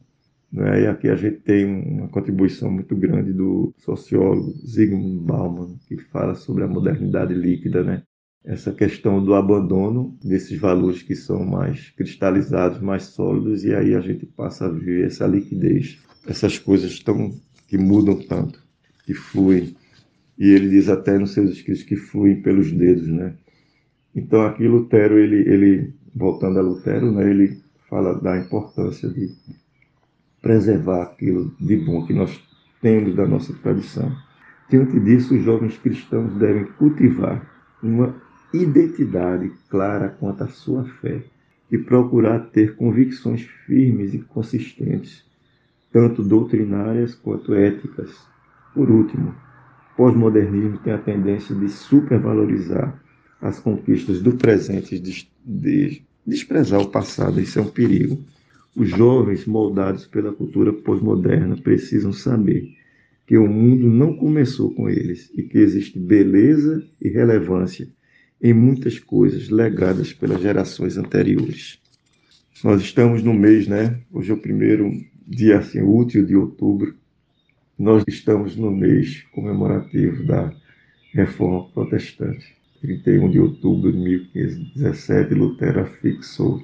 Né? 0.50 0.84
E 0.84 0.88
aqui 0.88 1.10
a 1.10 1.16
gente 1.18 1.42
tem 1.42 1.66
uma 1.66 2.08
contribuição 2.08 2.72
muito 2.72 2.96
grande 2.96 3.34
do 3.34 3.74
sociólogo 3.80 4.54
Zygmunt 4.66 5.26
Bauman, 5.26 5.78
que 5.86 5.98
fala 5.98 6.34
sobre 6.34 6.64
a 6.64 6.68
modernidade 6.68 7.34
líquida, 7.34 7.84
né? 7.84 8.04
Essa 8.48 8.72
questão 8.72 9.22
do 9.22 9.36
abandono 9.36 10.18
desses 10.24 10.58
valores 10.58 11.04
que 11.04 11.14
são 11.18 11.46
mais 11.46 11.90
cristalizados, 11.98 12.80
mais 12.80 13.04
sólidos, 13.04 13.66
e 13.66 13.76
aí 13.76 13.94
a 13.94 14.00
gente 14.00 14.26
passa 14.26 14.68
a 14.68 14.70
ver 14.70 15.06
essa 15.06 15.28
liquidez, 15.28 16.00
essas 16.26 16.58
coisas 16.58 16.98
tão 17.00 17.36
que 17.68 17.78
mudam 17.78 18.16
tanto, 18.16 18.64
que 19.06 19.14
fluem. 19.14 19.76
E 20.40 20.48
ele 20.48 20.70
diz 20.70 20.88
até 20.88 21.20
nos 21.20 21.34
seus 21.34 21.52
escritos 21.52 21.84
que 21.84 21.98
fluem 21.98 22.42
pelos 22.42 22.72
dedos, 22.72 23.06
né? 23.10 23.36
Então 24.16 24.42
aqui 24.44 24.66
Lutero, 24.66 25.20
ele, 25.20 25.50
ele 25.50 25.94
voltando 26.16 26.58
a 26.58 26.62
Lutero, 26.62 27.12
né, 27.12 27.30
ele 27.30 27.62
fala 27.90 28.14
da 28.14 28.38
importância 28.38 29.10
de 29.10 29.30
preservar 30.42 31.04
aquilo 31.04 31.54
de 31.60 31.76
bom 31.76 32.06
que 32.06 32.14
nós 32.14 32.42
temos 32.82 33.14
da 33.14 33.28
nossa 33.28 33.54
tradição. 33.56 34.10
Diante 34.70 34.98
disso, 35.02 35.36
os 35.36 35.44
jovens 35.44 35.78
cristãos 35.78 36.34
devem 36.40 36.64
cultivar 36.78 37.46
uma 37.84 38.16
identidade 38.54 39.52
clara 39.70 40.10
quanto 40.10 40.44
à 40.44 40.48
sua 40.48 40.86
fé 40.86 41.24
e 41.72 41.78
procurar 41.78 42.40
ter 42.52 42.76
convicções 42.76 43.42
firmes 43.66 44.14
e 44.14 44.20
consistentes, 44.20 45.26
tanto 45.92 46.24
doutrinárias 46.24 47.14
quanto 47.14 47.54
éticas. 47.54 48.12
Por 48.74 48.90
último, 48.90 49.36
pós-modernismo 49.98 50.78
tem 50.78 50.94
a 50.94 50.98
tendência 50.98 51.54
de 51.54 51.68
supervalorizar 51.70 53.02
as 53.42 53.60
conquistas 53.60 54.22
do 54.22 54.34
presente 54.34 54.96
e 54.96 55.00
de 55.00 56.04
desprezar 56.26 56.82
o 56.82 56.90
passado. 56.90 57.40
Isso 57.40 57.60
é 57.60 57.62
um 57.62 57.70
perigo. 57.70 58.18
Os 58.76 58.90
jovens 58.90 59.46
moldados 59.46 60.06
pela 60.06 60.32
cultura 60.32 60.72
pós-moderna 60.72 61.58
precisam 61.58 62.14
saber 62.14 62.70
que 63.26 63.38
o 63.38 63.48
mundo 63.48 63.88
não 63.88 64.16
começou 64.16 64.74
com 64.74 64.90
eles 64.90 65.30
e 65.36 65.44
que 65.44 65.58
existe 65.58 66.00
beleza 66.00 66.84
e 67.02 67.10
relevância 67.10 67.88
em 68.42 68.54
muitas 68.54 69.00
coisas 69.00 69.50
legadas 69.50 70.14
pelas 70.14 70.42
gerações 70.42 70.98
anteriores. 70.98 71.80
Nós 72.64 72.82
estamos 72.82 73.24
no 73.24 73.34
mês, 73.34 73.68
né? 73.68 74.00
Hoje 74.12 74.32
é 74.32 74.34
o 74.34 74.40
primeiro 74.40 74.92
dia 75.28 75.60
assim, 75.60 75.82
útil 75.82 76.26
de 76.26 76.36
outubro. 76.36 76.96
Nós 77.78 78.04
estamos 78.08 78.56
no 78.56 78.72
mês 78.72 79.24
comemorativo 79.34 80.24
da 80.26 80.54
Reforma 81.14 81.70
Protestante. 81.70 82.56
31 82.82 83.32
de 83.32 83.40
outubro 83.40 83.92
de 83.92 83.98
1517, 83.98 85.34
Lutero 85.34 85.86
fixou 86.02 86.64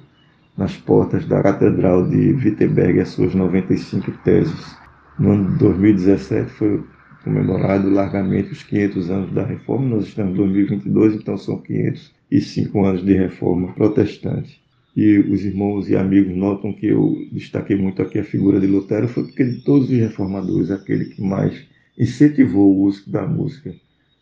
nas 0.56 0.76
portas 0.76 1.26
da 1.26 1.42
Catedral 1.42 2.08
de 2.08 2.32
Wittenberg 2.32 3.00
as 3.00 3.08
suas 3.08 3.34
95 3.34 4.12
teses. 4.24 4.76
No 5.18 5.32
ano 5.32 5.52
de 5.52 5.58
2017 5.58 6.50
foi 6.50 6.84
comemorado 7.24 7.88
largamente 7.88 8.52
os 8.52 8.62
500 8.62 9.10
anos 9.10 9.32
da 9.32 9.44
Reforma. 9.44 9.96
Nós 9.96 10.04
estamos 10.04 10.34
em 10.34 10.36
2022, 10.36 11.14
então 11.14 11.36
são 11.38 11.58
505 11.58 12.84
anos 12.84 13.04
de 13.04 13.14
Reforma 13.14 13.72
Protestante. 13.72 14.62
E 14.94 15.18
os 15.18 15.44
irmãos 15.44 15.88
e 15.88 15.96
amigos 15.96 16.36
notam 16.36 16.72
que 16.72 16.86
eu 16.86 17.16
destaquei 17.32 17.76
muito 17.76 18.00
aqui 18.02 18.18
a 18.18 18.24
figura 18.24 18.60
de 18.60 18.66
Lutero, 18.66 19.08
foi 19.08 19.24
porque 19.24 19.42
de 19.42 19.64
todos 19.64 19.90
os 19.90 19.96
reformadores, 19.96 20.70
aquele 20.70 21.06
que 21.06 21.20
mais 21.20 21.66
incentivou 21.98 22.76
o 22.76 22.82
uso 22.82 23.10
da 23.10 23.26
música 23.26 23.74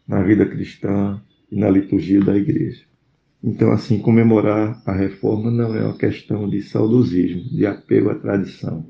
na 0.06 0.22
vida 0.22 0.46
cristã 0.46 1.20
e 1.50 1.56
na 1.56 1.68
liturgia 1.68 2.20
da 2.20 2.36
igreja. 2.36 2.82
Então, 3.44 3.72
assim, 3.72 3.98
comemorar 3.98 4.80
a 4.86 4.92
reforma 4.92 5.50
não 5.50 5.74
é 5.74 5.82
uma 5.82 5.98
questão 5.98 6.48
de 6.48 6.62
saudosismo, 6.62 7.42
de 7.50 7.66
apego 7.66 8.10
à 8.10 8.14
tradição, 8.14 8.86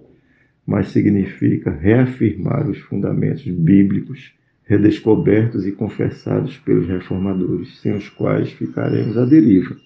mas 0.73 0.89
significa 0.89 1.71
reafirmar 1.71 2.67
os 2.67 2.79
fundamentos 2.79 3.45
bíblicos 3.47 4.33
redescobertos 4.65 5.67
e 5.67 5.73
confessados 5.73 6.57
pelos 6.61 6.89
reformadores, 6.89 7.79
sem 7.83 7.95
os 7.95 8.09
quais 8.09 8.51
ficaremos 8.53 9.19
à 9.19 9.27
deriva, 9.27 9.77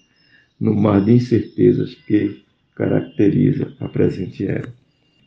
no 0.60 0.72
mar 0.76 1.04
de 1.04 1.10
incertezas 1.10 1.92
que 2.06 2.40
caracteriza 2.76 3.74
a 3.80 3.88
presente 3.88 4.46
era. 4.46 4.72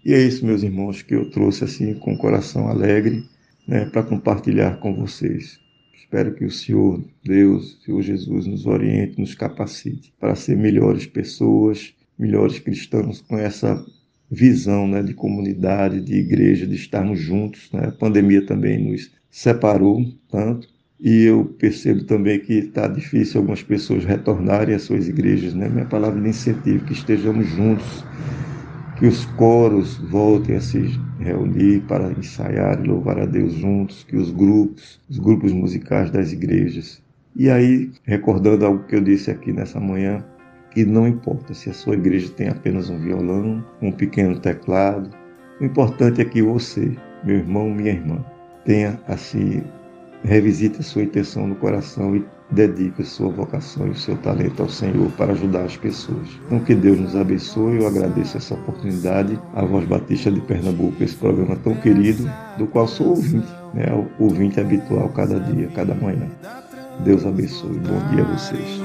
E 0.06 0.14
é 0.14 0.26
isso, 0.26 0.46
meus 0.46 0.64
irmãos, 0.64 1.02
que 1.02 1.14
eu 1.14 1.30
trouxe 1.30 1.66
assim 1.66 1.94
com 1.96 2.14
o 2.14 2.18
coração 2.18 2.70
alegre 2.70 3.26
né, 3.68 3.84
para 3.84 4.04
compartilhar 4.04 4.80
com 4.80 4.96
vocês. 4.96 5.60
Espero 5.94 6.34
que 6.36 6.46
o 6.46 6.52
Senhor, 6.52 7.04
Deus, 7.22 7.74
o 7.74 7.82
Senhor 7.84 8.02
Jesus, 8.02 8.48
nos 8.48 8.66
oriente, 8.66 9.20
nos 9.20 9.36
capacite 9.36 10.14
para 10.22 10.36
ser 10.36 10.56
melhores 10.56 11.06
pessoas, 11.06 11.94
melhores 12.18 12.60
cristãos 12.60 13.20
com 13.20 13.38
essa 13.38 13.86
visão 14.30 14.88
né, 14.88 15.02
de 15.02 15.14
comunidade, 15.14 16.02
de 16.02 16.16
igreja, 16.16 16.68
de 16.68 16.76
estarmos 16.76 17.20
juntos. 17.20 17.70
Né? 17.74 17.88
A 17.88 17.92
pandemia 17.92 18.46
também 18.46 18.92
nos 18.92 19.12
separou 19.30 20.06
tanto. 20.30 20.68
E 21.00 21.24
eu 21.24 21.46
percebo 21.58 22.04
também 22.04 22.40
que 22.40 22.54
está 22.54 22.88
difícil 22.88 23.40
algumas 23.40 23.64
pessoas 23.64 24.04
retornarem 24.04 24.76
às 24.76 24.84
suas 24.84 25.08
igrejas. 25.08 25.54
Né? 25.54 25.70
Minha 25.70 25.86
palavra 25.86 26.22
de 26.22 26.30
incentivo, 26.30 26.86
que 26.86 26.94
estejamos 26.94 27.48
juntos, 27.48 28.04
que 28.98 29.08
os 29.08 29.24
coros 29.26 29.98
voltem 29.98 30.58
a 30.58 30.62
se 30.62 31.00
reunir 31.20 31.82
para 31.88 32.12
ensaiar 32.12 32.84
e 32.84 32.88
louvar 32.88 33.20
a 33.20 33.26
Deus 33.26 33.54
juntos, 33.54 34.04
que 34.04 34.18
os 34.18 34.30
grupos, 34.30 35.00
os 35.10 35.18
grupos 35.18 35.54
musicais 35.54 36.12
das 36.12 36.34
igrejas. 36.34 37.02
E 37.34 37.50
aí, 37.50 37.90
recordando 38.04 38.66
algo 38.66 38.84
que 38.84 38.96
eu 38.96 39.02
disse 39.02 39.32
aqui 39.32 39.54
nessa 39.54 39.80
manhã, 39.80 40.26
que 40.80 40.86
não 40.86 41.06
importa 41.06 41.54
se 41.54 41.70
a 41.70 41.74
sua 41.74 41.96
igreja 41.96 42.30
tem 42.38 42.48
apenas 42.48 42.90
um 42.90 42.98
violão, 42.98 43.62
um 43.82 43.92
pequeno 43.92 44.40
teclado, 44.40 45.10
o 45.60 45.66
importante 45.66 46.22
é 46.22 46.26
que 46.26 46.42
você, 46.42 46.96
meu 47.22 47.36
irmão, 47.36 47.70
minha 47.70 47.92
irmã, 47.92 48.24
tenha 48.64 48.98
assim, 49.06 49.62
revisite 50.24 50.80
a 50.80 50.82
sua 50.82 51.04
intenção 51.04 51.48
no 51.48 51.56
coração 51.56 52.16
e 52.16 52.24
dedique 52.52 53.02
a 53.02 53.06
sua 53.06 53.30
vocação 53.30 53.88
e 53.88 53.90
o 53.90 53.96
seu 53.96 54.16
talento 54.20 54.62
ao 54.62 54.70
Senhor 54.70 55.12
para 55.18 55.34
ajudar 55.34 55.64
as 55.64 55.76
pessoas. 55.76 56.30
Então 56.46 56.62
que 56.62 56.74
Deus 56.74 56.98
nos 56.98 57.14
abençoe, 57.14 57.82
eu 57.82 57.88
agradeço 57.88 58.38
essa 58.38 58.54
oportunidade, 58.54 59.38
a 59.56 59.66
Voz 59.66 59.84
Batista 59.84 60.32
de 60.32 60.40
Pernambuco, 60.40 61.04
esse 61.04 61.18
programa 61.18 61.58
tão 61.58 61.76
querido, 61.76 62.24
do 62.58 62.66
qual 62.68 62.88
sou 62.88 63.10
ouvinte, 63.10 63.50
né? 63.74 63.86
ouvinte 64.18 64.62
habitual 64.62 65.10
cada 65.10 65.42
dia, 65.42 65.68
cada 65.76 65.94
manhã. 65.94 66.30
Deus 67.04 67.26
abençoe, 67.26 67.80
bom 67.80 68.16
dia 68.16 68.24
a 68.24 68.28
vocês. 68.32 68.80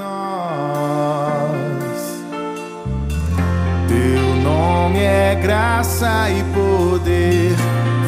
Nome 4.44 4.98
é 5.02 5.34
graça 5.40 6.28
e 6.28 6.44
poder, 6.52 7.56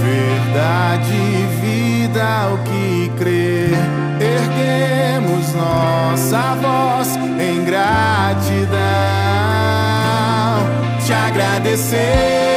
verdade 0.02 1.14
e 1.14 1.46
vida, 1.62 2.52
o 2.52 2.58
que 2.58 3.10
crer. 3.16 3.72
Erguemos 4.20 5.54
nossa 5.54 6.54
voz 6.56 7.16
em 7.40 7.64
gratidão, 7.64 8.76
te 11.06 11.12
agradecemos. 11.14 12.55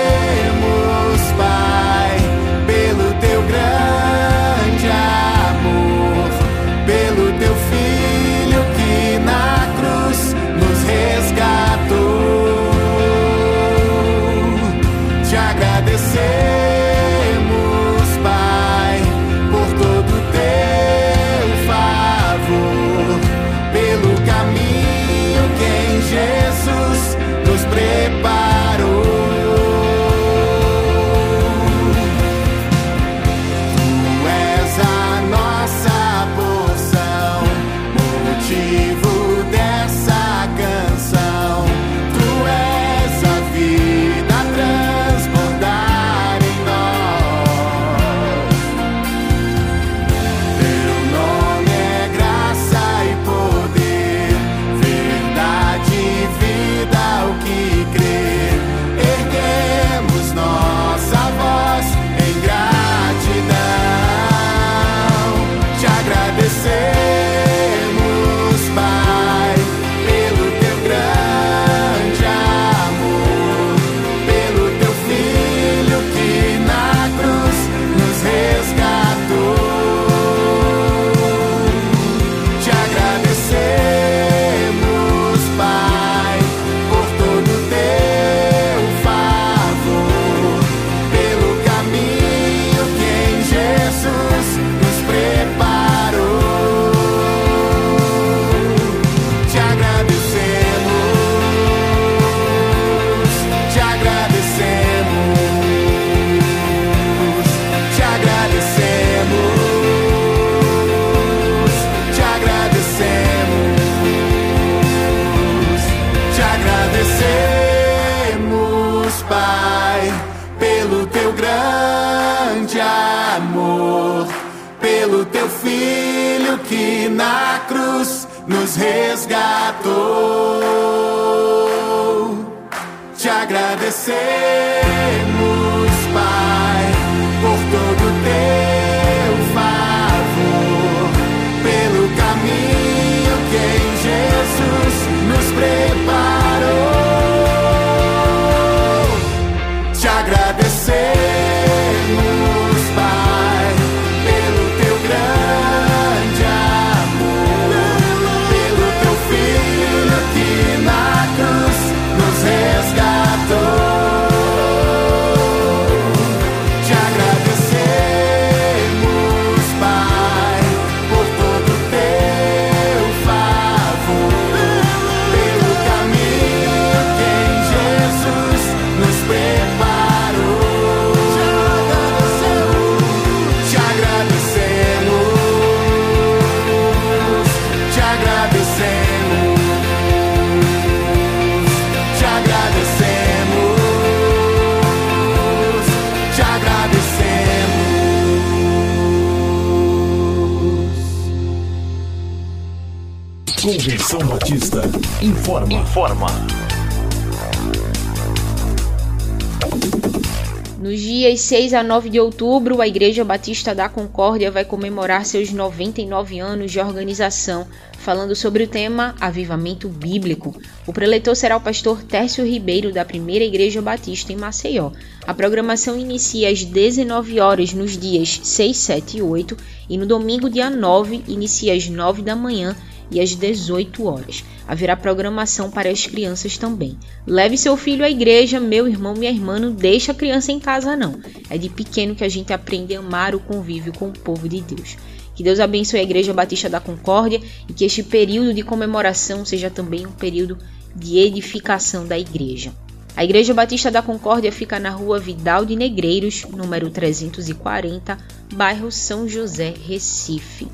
Nos 210.82 210.98
dias 211.02 211.42
6 211.42 211.74
a 211.74 211.84
9 211.84 212.10
de 212.10 212.22
outubro, 212.22 212.80
a 212.80 212.88
Igreja 212.88 213.26
Batista 213.26 213.76
da 213.76 213.90
Concórdia 213.90 214.50
vai 214.50 214.64
comemorar 214.64 215.26
seus 215.26 215.52
99 215.52 216.40
anos 216.40 216.72
de 216.72 216.80
organização, 216.80 217.68
falando 217.98 218.34
sobre 218.34 218.64
o 218.64 218.68
tema 218.68 219.14
Avivamento 219.20 219.90
Bíblico. 219.90 220.56
O 220.88 220.94
preletor 220.94 221.36
será 221.36 221.58
o 221.58 221.62
pastor 221.62 222.02
Tércio 222.02 222.46
Ribeiro, 222.46 222.94
da 222.94 223.04
Primeira 223.04 223.44
Igreja 223.44 223.82
Batista 223.82 224.32
em 224.32 224.38
Maceió. 224.38 224.92
A 225.28 225.34
programação 225.34 226.00
inicia 226.00 226.50
às 226.50 226.64
19 226.64 227.42
horas 227.42 227.74
nos 227.74 227.98
dias 227.98 228.40
6, 228.42 228.78
7 228.78 229.18
e 229.18 229.22
8 229.22 229.58
e 229.90 229.98
no 229.98 230.06
domingo, 230.06 230.50
dia 230.50 230.70
9, 230.70 231.26
inicia 231.28 231.74
às 231.74 231.90
9 231.90 232.22
da 232.22 232.38
manhã 232.38 232.74
e 233.12 233.20
às 233.20 233.36
18 233.36 234.06
horas. 234.06 234.44
Haverá 234.68 234.96
programação 234.96 235.72
para 235.72 235.90
as 235.90 236.06
crianças 236.06 236.58
também. 236.58 236.98
Leve 237.26 237.58
seu 237.58 237.76
filho 237.76 238.06
à 238.06 238.10
igreja, 238.10 238.60
meu 238.60 238.88
irmão, 238.88 239.14
minha 239.14 239.32
irmã, 239.32 239.60
não 239.60 239.72
deixa 239.72 240.12
a 240.12 240.16
criança 240.16 240.52
em 240.52 240.60
casa 240.60 240.96
não. 240.96 241.20
É 241.50 241.58
de 241.58 241.70
pequeno 241.70 242.16
que 242.16 242.24
a 242.24 242.30
gente 242.30 242.54
aprende 242.54 242.96
a 242.96 243.00
amar 243.00 243.34
o 243.34 243.40
convívio 243.40 243.94
com 243.94 244.10
o 244.10 244.20
povo 244.20 244.48
de 244.48 244.62
Deus. 244.62 244.98
Que 245.36 245.44
Deus 245.44 245.60
abençoe 245.60 246.02
a 246.02 246.04
Igreja 246.04 246.34
Batista 246.34 246.70
da 246.70 246.82
Concórdia 246.82 247.42
e 247.68 247.74
que 247.74 247.86
este 247.86 248.04
período 248.04 248.54
de 248.54 248.62
comemoração 248.62 249.46
seja 249.46 249.70
também 249.70 250.06
um 250.06 250.12
período 250.12 250.58
de 250.96 251.18
edificação 251.18 252.06
da 252.06 252.20
igreja. 252.20 252.74
A 253.16 253.24
Igreja 253.24 253.54
Batista 253.54 253.90
da 253.90 254.02
Concórdia 254.02 254.52
fica 254.52 254.80
na 254.80 254.90
rua 254.90 255.20
Vidal 255.20 255.66
de 255.66 255.76
Negreiros, 255.76 256.46
número 256.52 256.90
340, 256.90 258.18
bairro 258.54 258.92
São 258.92 259.28
José, 259.28 259.74
Recife. 259.88 260.68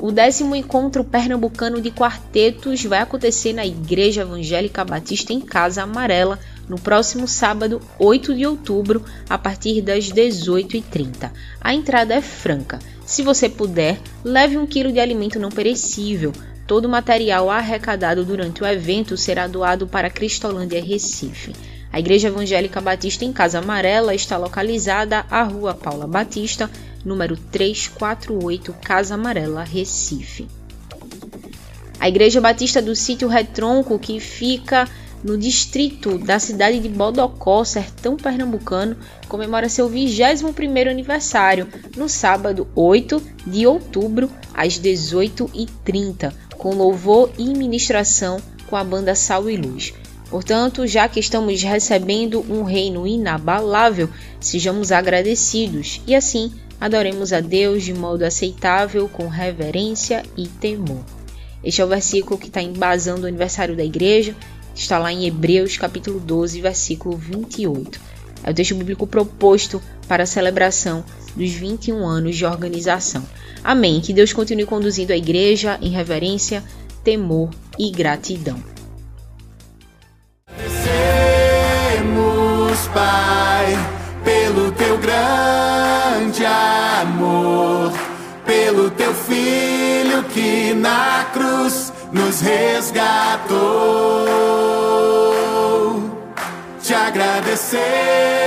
O 0.00 0.10
décimo 0.10 0.54
encontro 0.54 1.04
pernambucano 1.04 1.80
de 1.80 1.90
quartetos 1.90 2.84
vai 2.84 3.00
acontecer 3.00 3.52
na 3.52 3.64
Igreja 3.64 4.22
Evangélica 4.22 4.84
Batista 4.84 5.32
em 5.32 5.40
Casa 5.40 5.82
Amarela 5.82 6.38
no 6.68 6.78
próximo 6.78 7.28
sábado, 7.28 7.80
8 7.98 8.34
de 8.34 8.46
outubro, 8.46 9.04
a 9.28 9.38
partir 9.38 9.80
das 9.80 10.10
18h30. 10.10 11.30
A 11.60 11.74
entrada 11.74 12.14
é 12.14 12.20
franca. 12.20 12.78
Se 13.04 13.22
você 13.22 13.48
puder, 13.48 14.00
leve 14.24 14.56
um 14.58 14.66
quilo 14.66 14.92
de 14.92 15.00
alimento 15.00 15.38
não 15.38 15.50
perecível. 15.50 16.32
Todo 16.66 16.86
o 16.86 16.88
material 16.88 17.50
arrecadado 17.50 18.24
durante 18.24 18.62
o 18.62 18.66
evento 18.66 19.16
será 19.16 19.46
doado 19.46 19.86
para 19.86 20.10
Cristolândia 20.10 20.82
Recife. 20.82 21.52
A 21.92 22.00
Igreja 22.00 22.28
Evangélica 22.28 22.80
Batista 22.80 23.24
em 23.24 23.32
Casa 23.32 23.58
Amarela 23.60 24.14
está 24.14 24.36
localizada 24.36 25.24
à 25.30 25.42
Rua 25.44 25.74
Paula 25.74 26.08
Batista, 26.08 26.68
número 27.04 27.36
348, 27.36 28.74
Casa 28.82 29.14
Amarela, 29.14 29.62
Recife. 29.62 30.48
A 32.00 32.08
Igreja 32.08 32.40
Batista 32.40 32.82
do 32.82 32.94
Sítio 32.94 33.28
Retronco, 33.28 33.98
que 33.98 34.18
fica 34.20 34.88
no 35.22 35.38
distrito 35.38 36.18
da 36.18 36.38
cidade 36.38 36.78
de 36.78 36.88
Bodocó, 36.88 37.64
sertão 37.64 38.14
pernambucano, 38.14 38.96
comemora 39.26 39.70
seu 39.70 39.88
21º 39.88 40.90
aniversário 40.90 41.66
no 41.96 42.08
sábado 42.10 42.68
8 42.74 43.22
de 43.46 43.66
outubro, 43.66 44.30
às 44.52 44.78
18h30, 44.78 46.30
com 46.58 46.74
louvor 46.74 47.30
e 47.38 47.46
ministração 47.54 48.38
com 48.66 48.76
a 48.76 48.84
banda 48.84 49.14
Sal 49.14 49.48
e 49.48 49.56
Luz. 49.56 49.94
Portanto, 50.28 50.86
já 50.86 51.08
que 51.08 51.20
estamos 51.20 51.62
recebendo 51.62 52.44
um 52.50 52.62
reino 52.62 53.06
inabalável, 53.06 54.08
sejamos 54.40 54.90
agradecidos 54.92 56.02
e 56.06 56.14
assim 56.14 56.52
adoremos 56.80 57.32
a 57.32 57.40
Deus 57.40 57.82
de 57.82 57.94
modo 57.94 58.22
aceitável, 58.22 59.08
com 59.08 59.28
reverência 59.28 60.22
e 60.36 60.46
temor. 60.46 61.04
Este 61.62 61.80
é 61.80 61.84
o 61.84 61.88
versículo 61.88 62.38
que 62.38 62.48
está 62.48 62.60
embasando 62.60 63.22
o 63.24 63.26
aniversário 63.26 63.76
da 63.76 63.84
igreja, 63.84 64.36
está 64.74 64.98
lá 64.98 65.12
em 65.12 65.26
Hebreus 65.26 65.76
capítulo 65.76 66.20
12, 66.20 66.60
versículo 66.60 67.16
28. 67.16 68.00
É 68.42 68.50
o 68.50 68.54
texto 68.54 68.74
bíblico 68.74 69.06
proposto 69.06 69.80
para 70.06 70.24
a 70.24 70.26
celebração 70.26 71.02
dos 71.34 71.50
21 71.50 72.06
anos 72.06 72.36
de 72.36 72.44
organização. 72.44 73.26
Amém. 73.62 74.00
Que 74.02 74.12
Deus 74.12 74.32
continue 74.32 74.66
conduzindo 74.66 75.12
a 75.12 75.16
igreja 75.16 75.78
em 75.80 75.90
reverência, 75.90 76.62
temor 77.02 77.50
e 77.78 77.90
gratidão. 77.90 78.62
Pai, 82.92 83.74
pelo 84.24 84.70
teu 84.70 84.96
grande 84.98 85.83
amor, 86.46 87.92
pelo 88.46 88.90
teu 88.90 89.12
filho 89.14 90.22
que 90.32 90.72
na 90.74 91.26
cruz 91.32 91.92
nos 92.12 92.40
resgatou. 92.40 93.58
Te 96.82 96.94
agradecemos. 96.94 98.43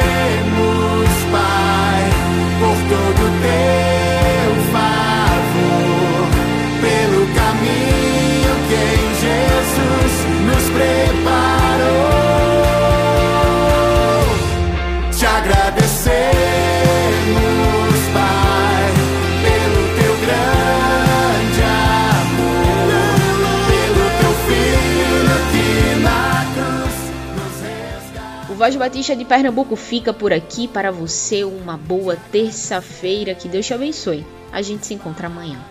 Voz 28.57 28.75
Batista 28.75 29.15
de 29.15 29.23
Pernambuco 29.23 29.75
fica 29.75 30.11
por 30.11 30.33
aqui 30.33 30.67
para 30.67 30.91
você. 30.91 31.43
Uma 31.43 31.77
boa 31.77 32.17
terça-feira. 32.31 33.35
Que 33.35 33.47
Deus 33.47 33.67
te 33.67 33.73
abençoe. 33.75 34.25
A 34.51 34.63
gente 34.63 34.87
se 34.87 34.95
encontra 34.95 35.27
amanhã. 35.27 35.63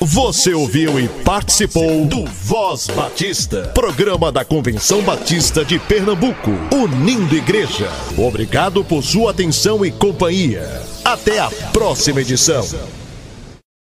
Você 0.00 0.54
ouviu 0.54 0.98
e 0.98 1.06
participou 1.06 2.06
do 2.06 2.24
Voz 2.24 2.86
Batista, 2.86 3.70
programa 3.74 4.32
da 4.32 4.42
Convenção 4.42 5.02
Batista 5.02 5.64
de 5.66 5.78
Pernambuco, 5.78 6.50
unindo 6.72 7.36
igreja. 7.36 7.90
Obrigado 8.16 8.82
por 8.82 9.02
sua 9.02 9.30
atenção 9.30 9.84
e 9.84 9.92
companhia. 9.92 10.82
Até 11.04 11.38
a 11.38 11.50
próxima 11.72 12.22
edição. 12.22 12.64